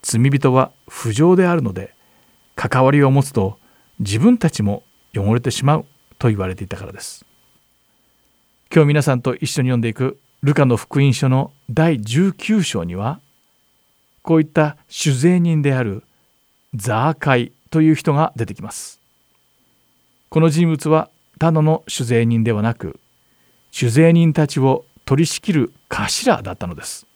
[0.02, 1.94] 罪人は不浄であるので
[2.56, 3.58] 関わりを持つと
[4.00, 4.84] 自分たちも
[5.16, 5.86] 汚れてしまう
[6.20, 7.26] と言われていたからです。
[8.74, 13.20] 今日皆さんと一緒に読んでいくルカの福音書の第19章には
[14.22, 16.04] こういった酒税人である
[16.76, 19.00] ザーカイという人が出てきます。
[20.30, 23.00] この人物はただの酒税人ではなく
[23.72, 27.08] 酒税人たちを取り仕切る頭だったのです。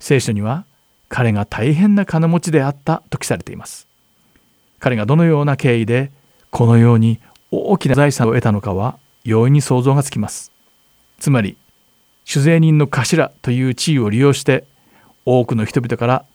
[0.00, 0.64] 聖書には
[1.08, 3.86] 彼が大変な金持ちであったと記されています。
[4.84, 6.10] 彼がどのような経緯で
[6.50, 7.18] このように
[7.50, 10.52] 大きな財産を得たのかは容易に想像がつきます。
[11.18, 11.56] つまり
[12.26, 14.66] 酒税人の頭という地位を利用して
[15.24, 16.26] 多くの人々から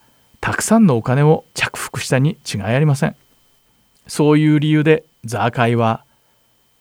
[0.41, 3.15] たくさんのお金を着服したに違いありません。
[4.07, 6.03] そういう理由でザーカイは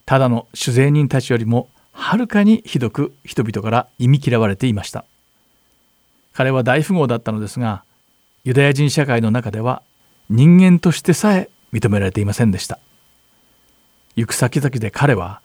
[0.06, 5.04] ただの酒税人たちよりもはるかにひどく人々から忌み嫌われていました。
[6.32, 7.84] 彼は大富豪だったのですが
[8.44, 9.82] ユダヤ人社会の中では
[10.30, 12.78] 人間としてさえ認められていませんでした。
[14.16, 15.40] 行く先々で彼は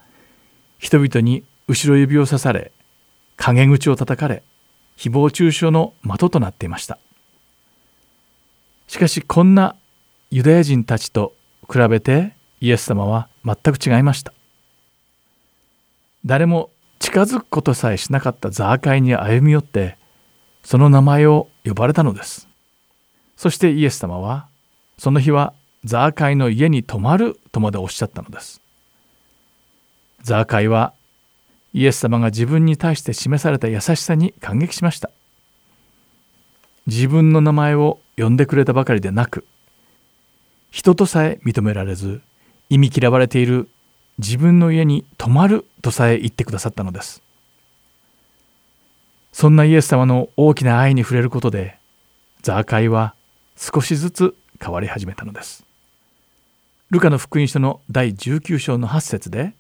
[0.80, 2.72] 人々に後ろ指を刺され
[3.38, 4.44] 陰口を叩かれ
[4.98, 6.98] 誹謗中傷の的となっていました。
[8.88, 9.76] しかしこんな
[10.30, 11.34] ユダヤ人たちと
[11.72, 14.34] 比べてイエス様は全く違いました。
[16.26, 16.70] 誰も
[17.00, 19.98] 近づくことさえしなかったザーカイに歩み寄って
[20.64, 22.48] その名前を呼ばれたのです。
[23.36, 24.48] そしてイエス様は
[24.98, 25.54] その日は
[25.86, 28.62] ザーカイの家に泊まるとまでおっしゃったのです。
[30.22, 30.94] ザーカイは
[31.74, 35.10] イエス様が自分に対して示された優しさに感激しました。
[36.88, 39.46] 自分の名前を呼んでくれたばかりでなく
[40.70, 42.22] 人とさえ認められず
[42.70, 43.70] 忌み嫌われている
[44.18, 47.22] 自分の家に泊まるとさえ言ってくださったのです。
[49.32, 51.78] そんなイエス様の大きな愛に触れることで
[52.44, 53.16] ザーカイは
[53.56, 55.66] 少しずつ変わり始めたのです。
[56.94, 59.54] ルカの福音書の第19章の8節で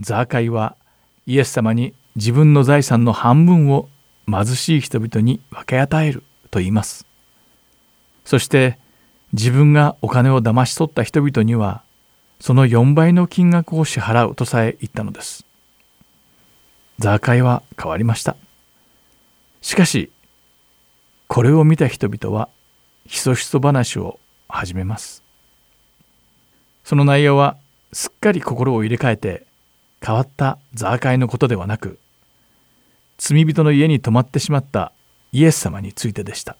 [0.00, 0.76] ザーカイは
[1.24, 3.88] イエス様に自分の財産の半分を
[4.30, 7.06] 貧しい人々に分け与えると言います。
[8.26, 8.78] そして
[9.32, 11.82] 自分がお金を騙し取った人々には
[12.38, 15.46] その4倍の金額を支払うとさえ言ったのです。
[16.98, 18.36] ザーカイは変わりました。
[19.62, 20.10] しかし
[21.28, 22.50] これを見た人々は
[23.06, 24.20] ひそひそ話を
[24.50, 25.23] 始めます。
[26.84, 27.56] その内容は
[27.92, 29.46] すっかり心を入れ替えて
[30.04, 31.98] 変わったザーカイのことではなく
[33.18, 34.92] 罪人の家に泊まってしまった
[35.32, 36.56] イエス様についてでした。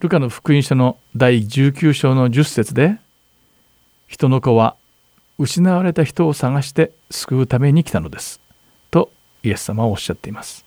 [0.00, 2.96] ルカの福音書の第19章の10節で
[4.08, 4.74] 人の子は
[5.38, 8.40] 失われた人を探して救うために来たのです
[8.90, 9.12] と
[9.44, 10.64] イエス様はおっしゃっています。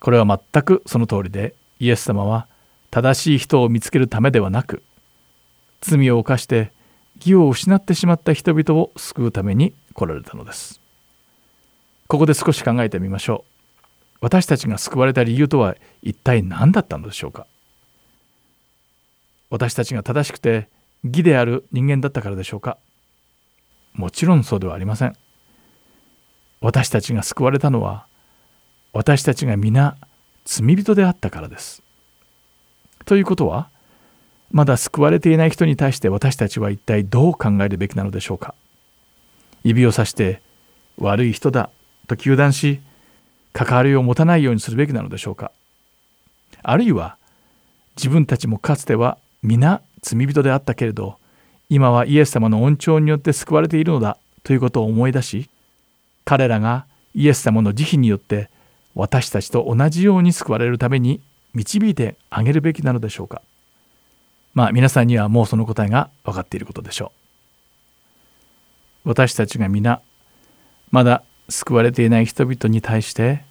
[0.00, 2.48] これは全くその通りでイエス様は
[2.90, 4.82] 正しい人を見つけるためではなく
[5.80, 6.71] 罪を犯して
[7.30, 10.80] 義を失ってしまった人々を救うために来られたのです。
[12.08, 14.18] ここで少し考えてみましょう。
[14.20, 17.46] 私たちが救われた理由とは一体何だったのでしょうか。
[19.50, 20.68] 私たちが正しくて
[21.04, 22.78] 義である人間だったからでしょうか。
[23.92, 25.16] もちろんそうではありません。
[26.60, 28.06] 私たちが救われたのは
[28.92, 29.96] 私たちが皆
[30.44, 31.82] 罪人であったからです。
[33.04, 33.70] ということは
[34.52, 38.54] まだ救われていない人に対して私たちは一体どう考えるべきなのでしょうか？
[39.64, 40.42] 指をさして
[40.98, 41.70] 悪い人だ
[42.06, 42.80] と糾弾し
[43.54, 45.52] 関わりを持たないようにするべきなのでしょうか？
[46.62, 47.16] あるいは
[47.96, 51.16] 自分たちもかつては皆罪人であったけれど
[51.70, 55.48] 今はイエス様の恩寵によって救われているのだということを思い出し
[56.24, 56.84] 彼らが
[57.14, 58.50] イエス様の慈悲によって
[58.94, 61.22] 私たちと同じように救われるために
[61.54, 63.40] 導いてあげるべきなのでしょうか？
[64.54, 67.12] まあ皆さんにはもうその答えが分かっていることでしょ
[69.04, 69.08] う。
[69.10, 70.00] 私たちが皆
[70.90, 73.44] まだ救われていない人々に対して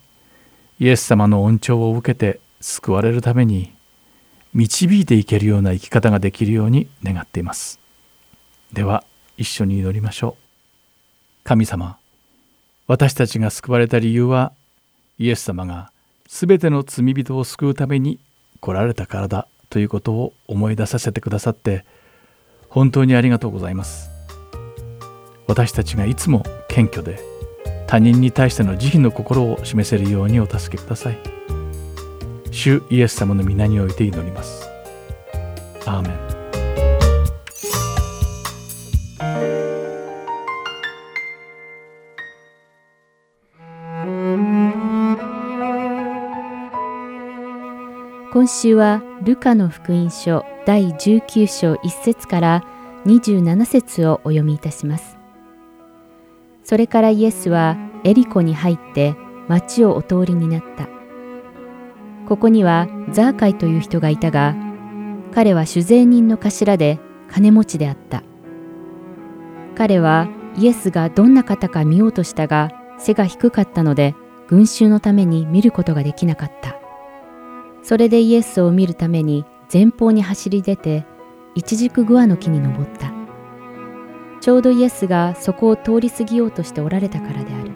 [0.79, 3.73] イエス様の恩寵を受けて救われるために
[4.53, 7.79] 導いていけるような生き方ができるように願っています。
[8.71, 9.03] では
[9.37, 10.43] 一緒に祈りましょう。
[11.43, 11.97] 神様
[12.87, 14.53] 私たちが救われた理由は
[15.17, 15.91] イエス様が
[16.27, 18.19] すべての罪人を救うために
[18.59, 19.47] 来られたからだ。
[19.71, 21.85] ということを思い出させてくださって
[22.69, 24.11] 本当にありがとうございます。
[25.47, 27.19] 私たちがいつも謙虚で
[27.87, 31.17] 他人に対しての慈悲の心を示せるようにお助けください。
[32.51, 34.69] 主イエス様の皆において祈ります。
[35.85, 36.40] アーメン。
[48.33, 52.63] 今週はルカの福音書第19章1節から
[53.05, 55.17] 27節をお読みいたします。
[56.63, 57.75] それからイエスは
[58.05, 59.17] エリコに入って
[59.49, 60.87] 町をお通りになった。
[62.25, 64.55] ここにはザーカイという人がいたが、
[65.33, 68.23] 彼は酒税人の頭で金持ちであった。
[69.75, 74.15] 彼はイエスがどんな方か見ようとしたが、背が低かったので
[74.47, 76.80] 群衆のために見ることができなかった。
[77.83, 81.05] それでイエスを見るために前方に走り出て、
[81.55, 83.11] イチジクグアの木に登った。
[84.39, 87.71] ちょうどイエスがそこを通り過ぎようとしておられたからである。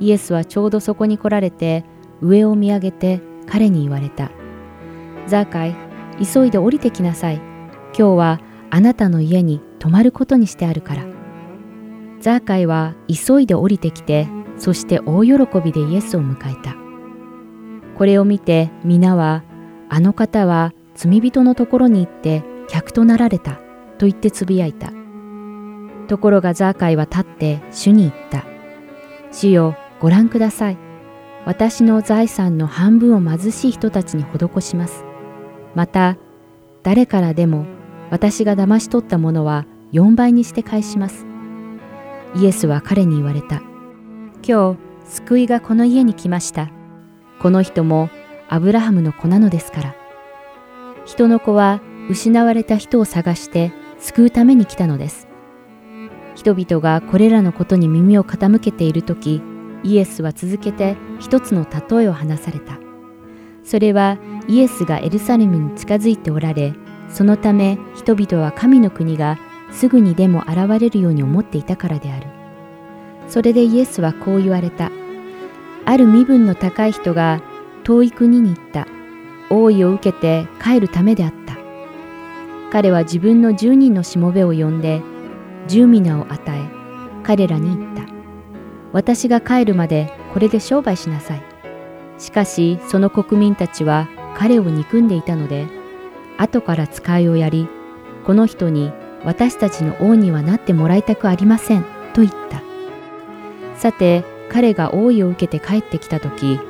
[0.00, 1.84] イエスはちょうどそこに来られて、
[2.20, 4.30] 上を見上げて彼に言われた。
[5.26, 5.76] ザーカイ、
[6.32, 7.36] 急いで降りてきなさい。
[7.36, 8.40] 今日は
[8.70, 11.06] あなたの家に泊まることにしてあるから。
[12.20, 14.28] ザーカイは急いで降りてきて、
[14.58, 15.32] そして大喜
[15.62, 16.85] びでイエスを迎えた。
[17.96, 19.42] これを見て皆は、
[19.88, 23.60] あの方は罪人のところに行って客となられた
[23.98, 24.92] と言ってつぶやいた。
[26.08, 28.44] ところがザーカイは立って主に言った。
[29.32, 30.78] 主よ、ご覧ください。
[31.46, 35.04] 私の財産の半分を貧しい人たちに施します。
[35.74, 36.16] また、
[36.82, 37.66] 誰からでも
[38.10, 41.26] 私が騙し取ったものは4倍にして返します。
[42.34, 43.62] イエスは彼に言われた。
[44.46, 46.75] 今日、救いがこの家に来ました。
[47.40, 48.10] この人も
[48.48, 49.94] アブラハムの子なのですから。
[51.04, 51.80] 人の子は
[52.10, 55.28] 失われた人を探して救うために来たのです。
[56.36, 59.42] 人々がこれらのことに耳を傾けている時
[59.82, 62.78] イエスは続けて一つの例えを話された
[63.64, 66.74] それはイエスがエルサレムに近づいておられ
[67.08, 69.38] そのため人々は神の国が
[69.72, 72.26] すぐにでも現れるように思っていたからである
[73.28, 74.90] それでイエスはこう言われた
[75.86, 77.40] ある身分の高い人が
[77.84, 78.86] 遠い国に行った。
[79.48, 81.56] 王位を受けて帰るためであった。
[82.72, 85.00] 彼は自分の10人のしもべを呼んで
[85.68, 86.68] 十皆を与え
[87.22, 88.02] 彼らに言った。
[88.92, 91.42] 私が帰るまでこれで商売しなさい。
[92.18, 95.66] しかしその国民たちは彼を憎んでいたので
[96.38, 97.68] 後から使いをやり
[98.24, 98.90] この人に
[99.24, 102.62] 私たちの王にはなってもらいたくありませんと言った。
[103.76, 106.60] さて彼が王位を受けて帰ってきた時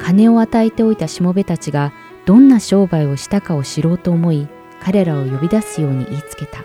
[0.00, 1.92] 金を与えておいたしもべたちが
[2.26, 4.48] どんな商売をしたかを知ろうと思い
[4.80, 6.64] 彼らを呼び出すように言いつけた。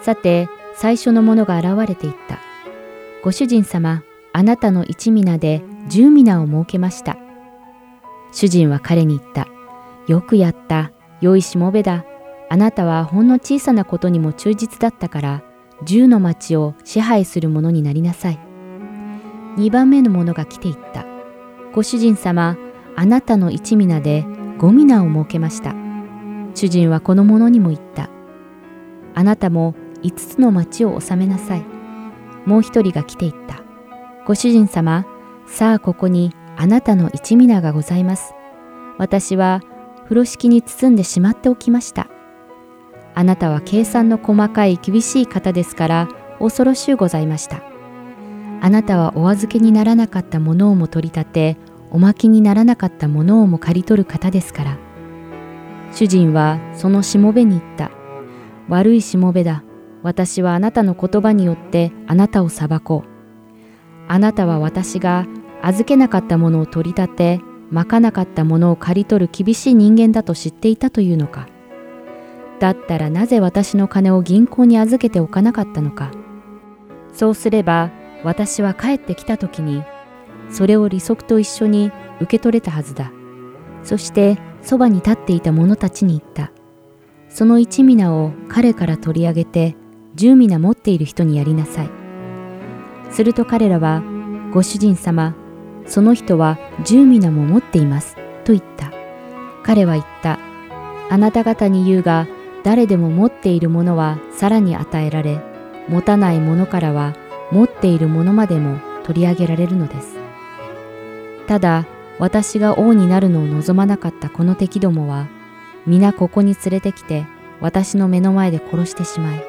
[0.00, 2.38] さて最初の者が現れていった。
[3.22, 4.02] ご主人様
[4.32, 7.16] あなたの一皆で十皆を設けました。
[8.32, 9.48] 主人は彼に言った。
[10.06, 10.92] よくやった。
[11.20, 12.04] 良いしもべだ。
[12.48, 15.42] あなたはほんの小さなことにも忠実だったから
[15.84, 18.47] 十の町を支配する者になりなさい。
[19.58, 21.04] 二番目の者が来ていった。
[21.72, 22.56] ご主人様
[22.96, 24.24] あなたの一皆で
[24.56, 25.74] 五皆を設けました。
[26.54, 28.08] 主人はこの者にも言った。
[29.14, 31.64] あなたも五つの町を治めなさい。
[32.46, 33.62] もう一人が来ていった。
[34.26, 35.04] ご主人様
[35.46, 38.34] さあここにあなたの一皆がございます。
[38.96, 39.60] 私は
[40.04, 42.08] 風呂敷に包んでしまっておきました。
[43.14, 47.60] あなたは計算の細かい厳しい方ですから恐ろしゅうございました。
[48.60, 51.56] あなたはお預けにならなかったものをも取り立て
[51.90, 54.78] おまきにならなかったものをも借り取る方ですから。
[55.92, 57.90] 主人はそのしもべに言った。
[58.68, 59.62] 悪いしもべだ。
[60.02, 63.08] 私はあなたの言葉によってあなたを裁こう。
[64.08, 65.26] あなたは私が
[65.62, 67.40] 預けなかったものを取り立て
[67.70, 71.48] まかなかったものを刈り取る厳しい人間だと知っていたというのか。
[72.60, 76.10] だったらなぜ私の金を銀行に預けておかなかったのか。
[77.12, 77.90] そうすれば
[78.24, 79.82] 私は帰ってきた時に
[80.50, 83.12] それを利息と一緒に受け取れたはずだ。
[83.82, 86.52] そしてそばに立っていた者たちに言った。
[87.28, 89.76] その一皆を彼から取り上げて
[90.14, 91.90] 十皆持っている人にやりなさい。
[93.10, 94.02] すると彼らは、
[94.52, 95.34] ご主人様、
[95.86, 98.16] その人は十皆も持っています。
[98.44, 98.92] と言った。
[99.62, 100.38] 彼は言った。
[101.10, 102.26] あなた方に言うが、
[102.64, 105.40] 誰でも持っているものはさらに与えられ、
[105.88, 107.14] 持たないものからは
[107.50, 110.16] 持っているものまでも取り上げられるのです。
[111.46, 111.86] ただ、
[112.18, 115.28] 私が王になるのを望まなかったこの敵どもは、
[115.86, 117.26] 皆ここに連れてきて、
[117.60, 119.42] 私の目の前で殺してしまい。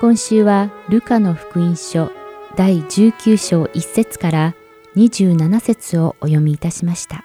[0.00, 2.10] 今週はルカの福音書
[2.56, 4.54] 第19章1節から
[4.96, 7.24] 27節をお読みいたしました。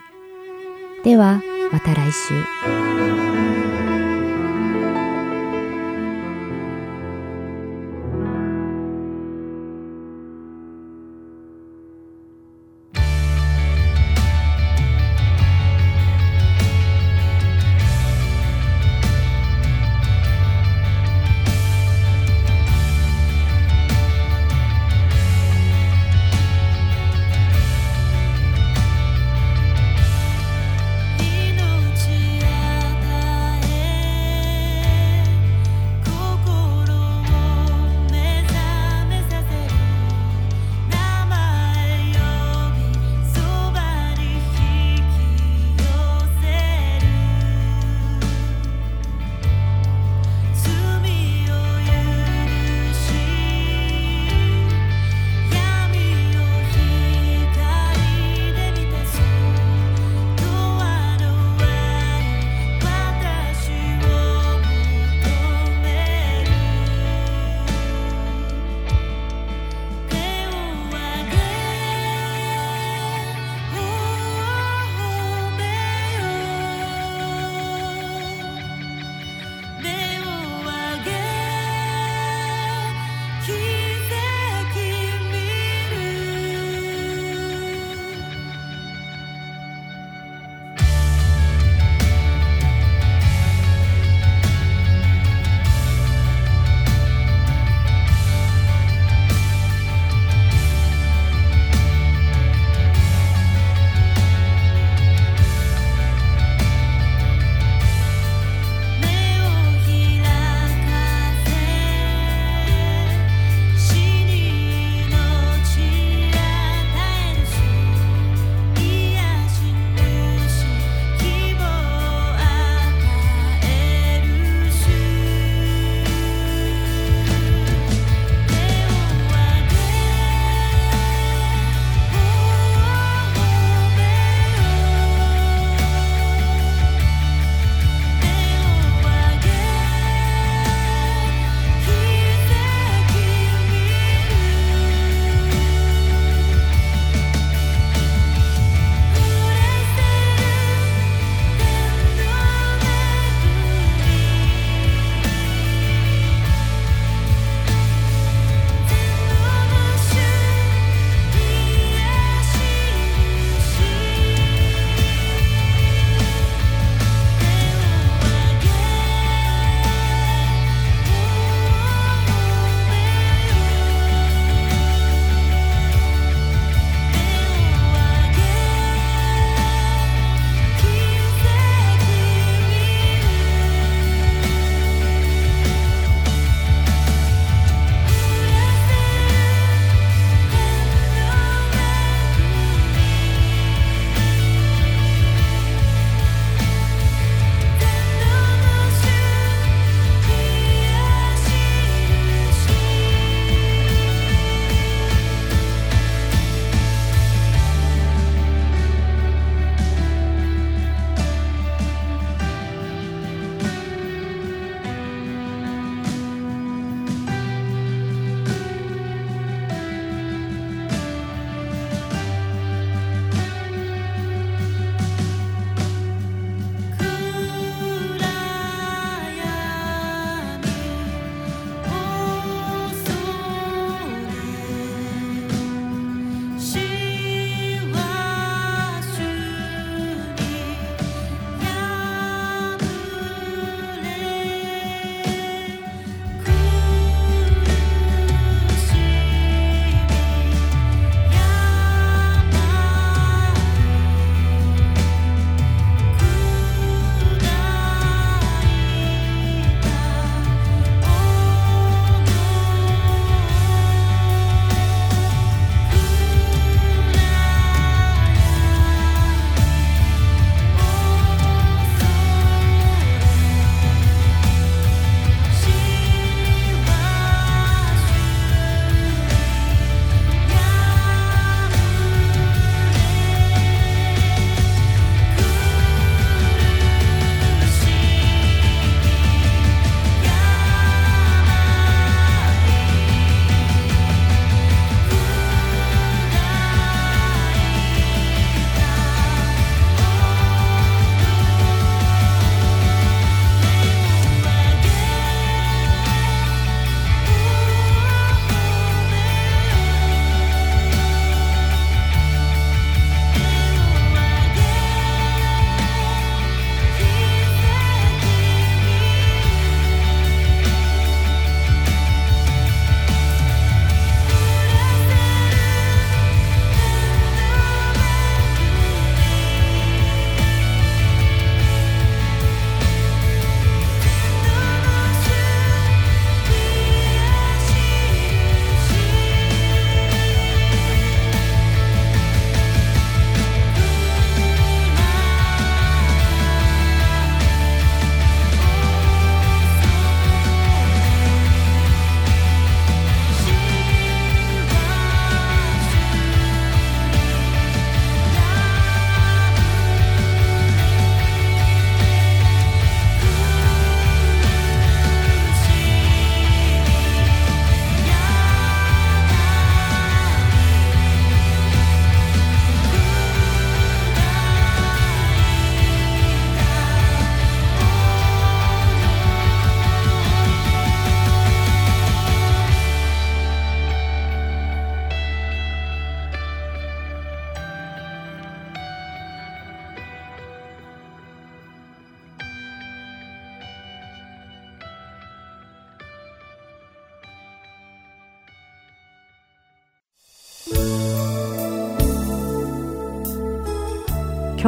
[1.03, 1.41] では、
[1.71, 3.28] また来週。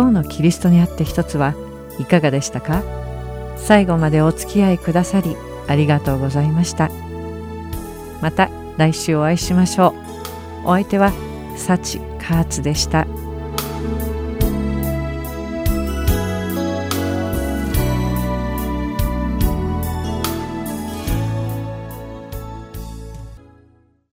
[0.01, 1.53] 今日のキリストにあって一つは
[1.99, 2.81] いかがでしたか？
[3.55, 5.37] 最後までお付き合いくださり
[5.67, 6.89] ありがとうございました。
[8.19, 9.93] また来週お会いしましょ
[10.63, 10.69] う。
[10.69, 11.13] お相手は
[11.55, 13.05] 幸カーツでした。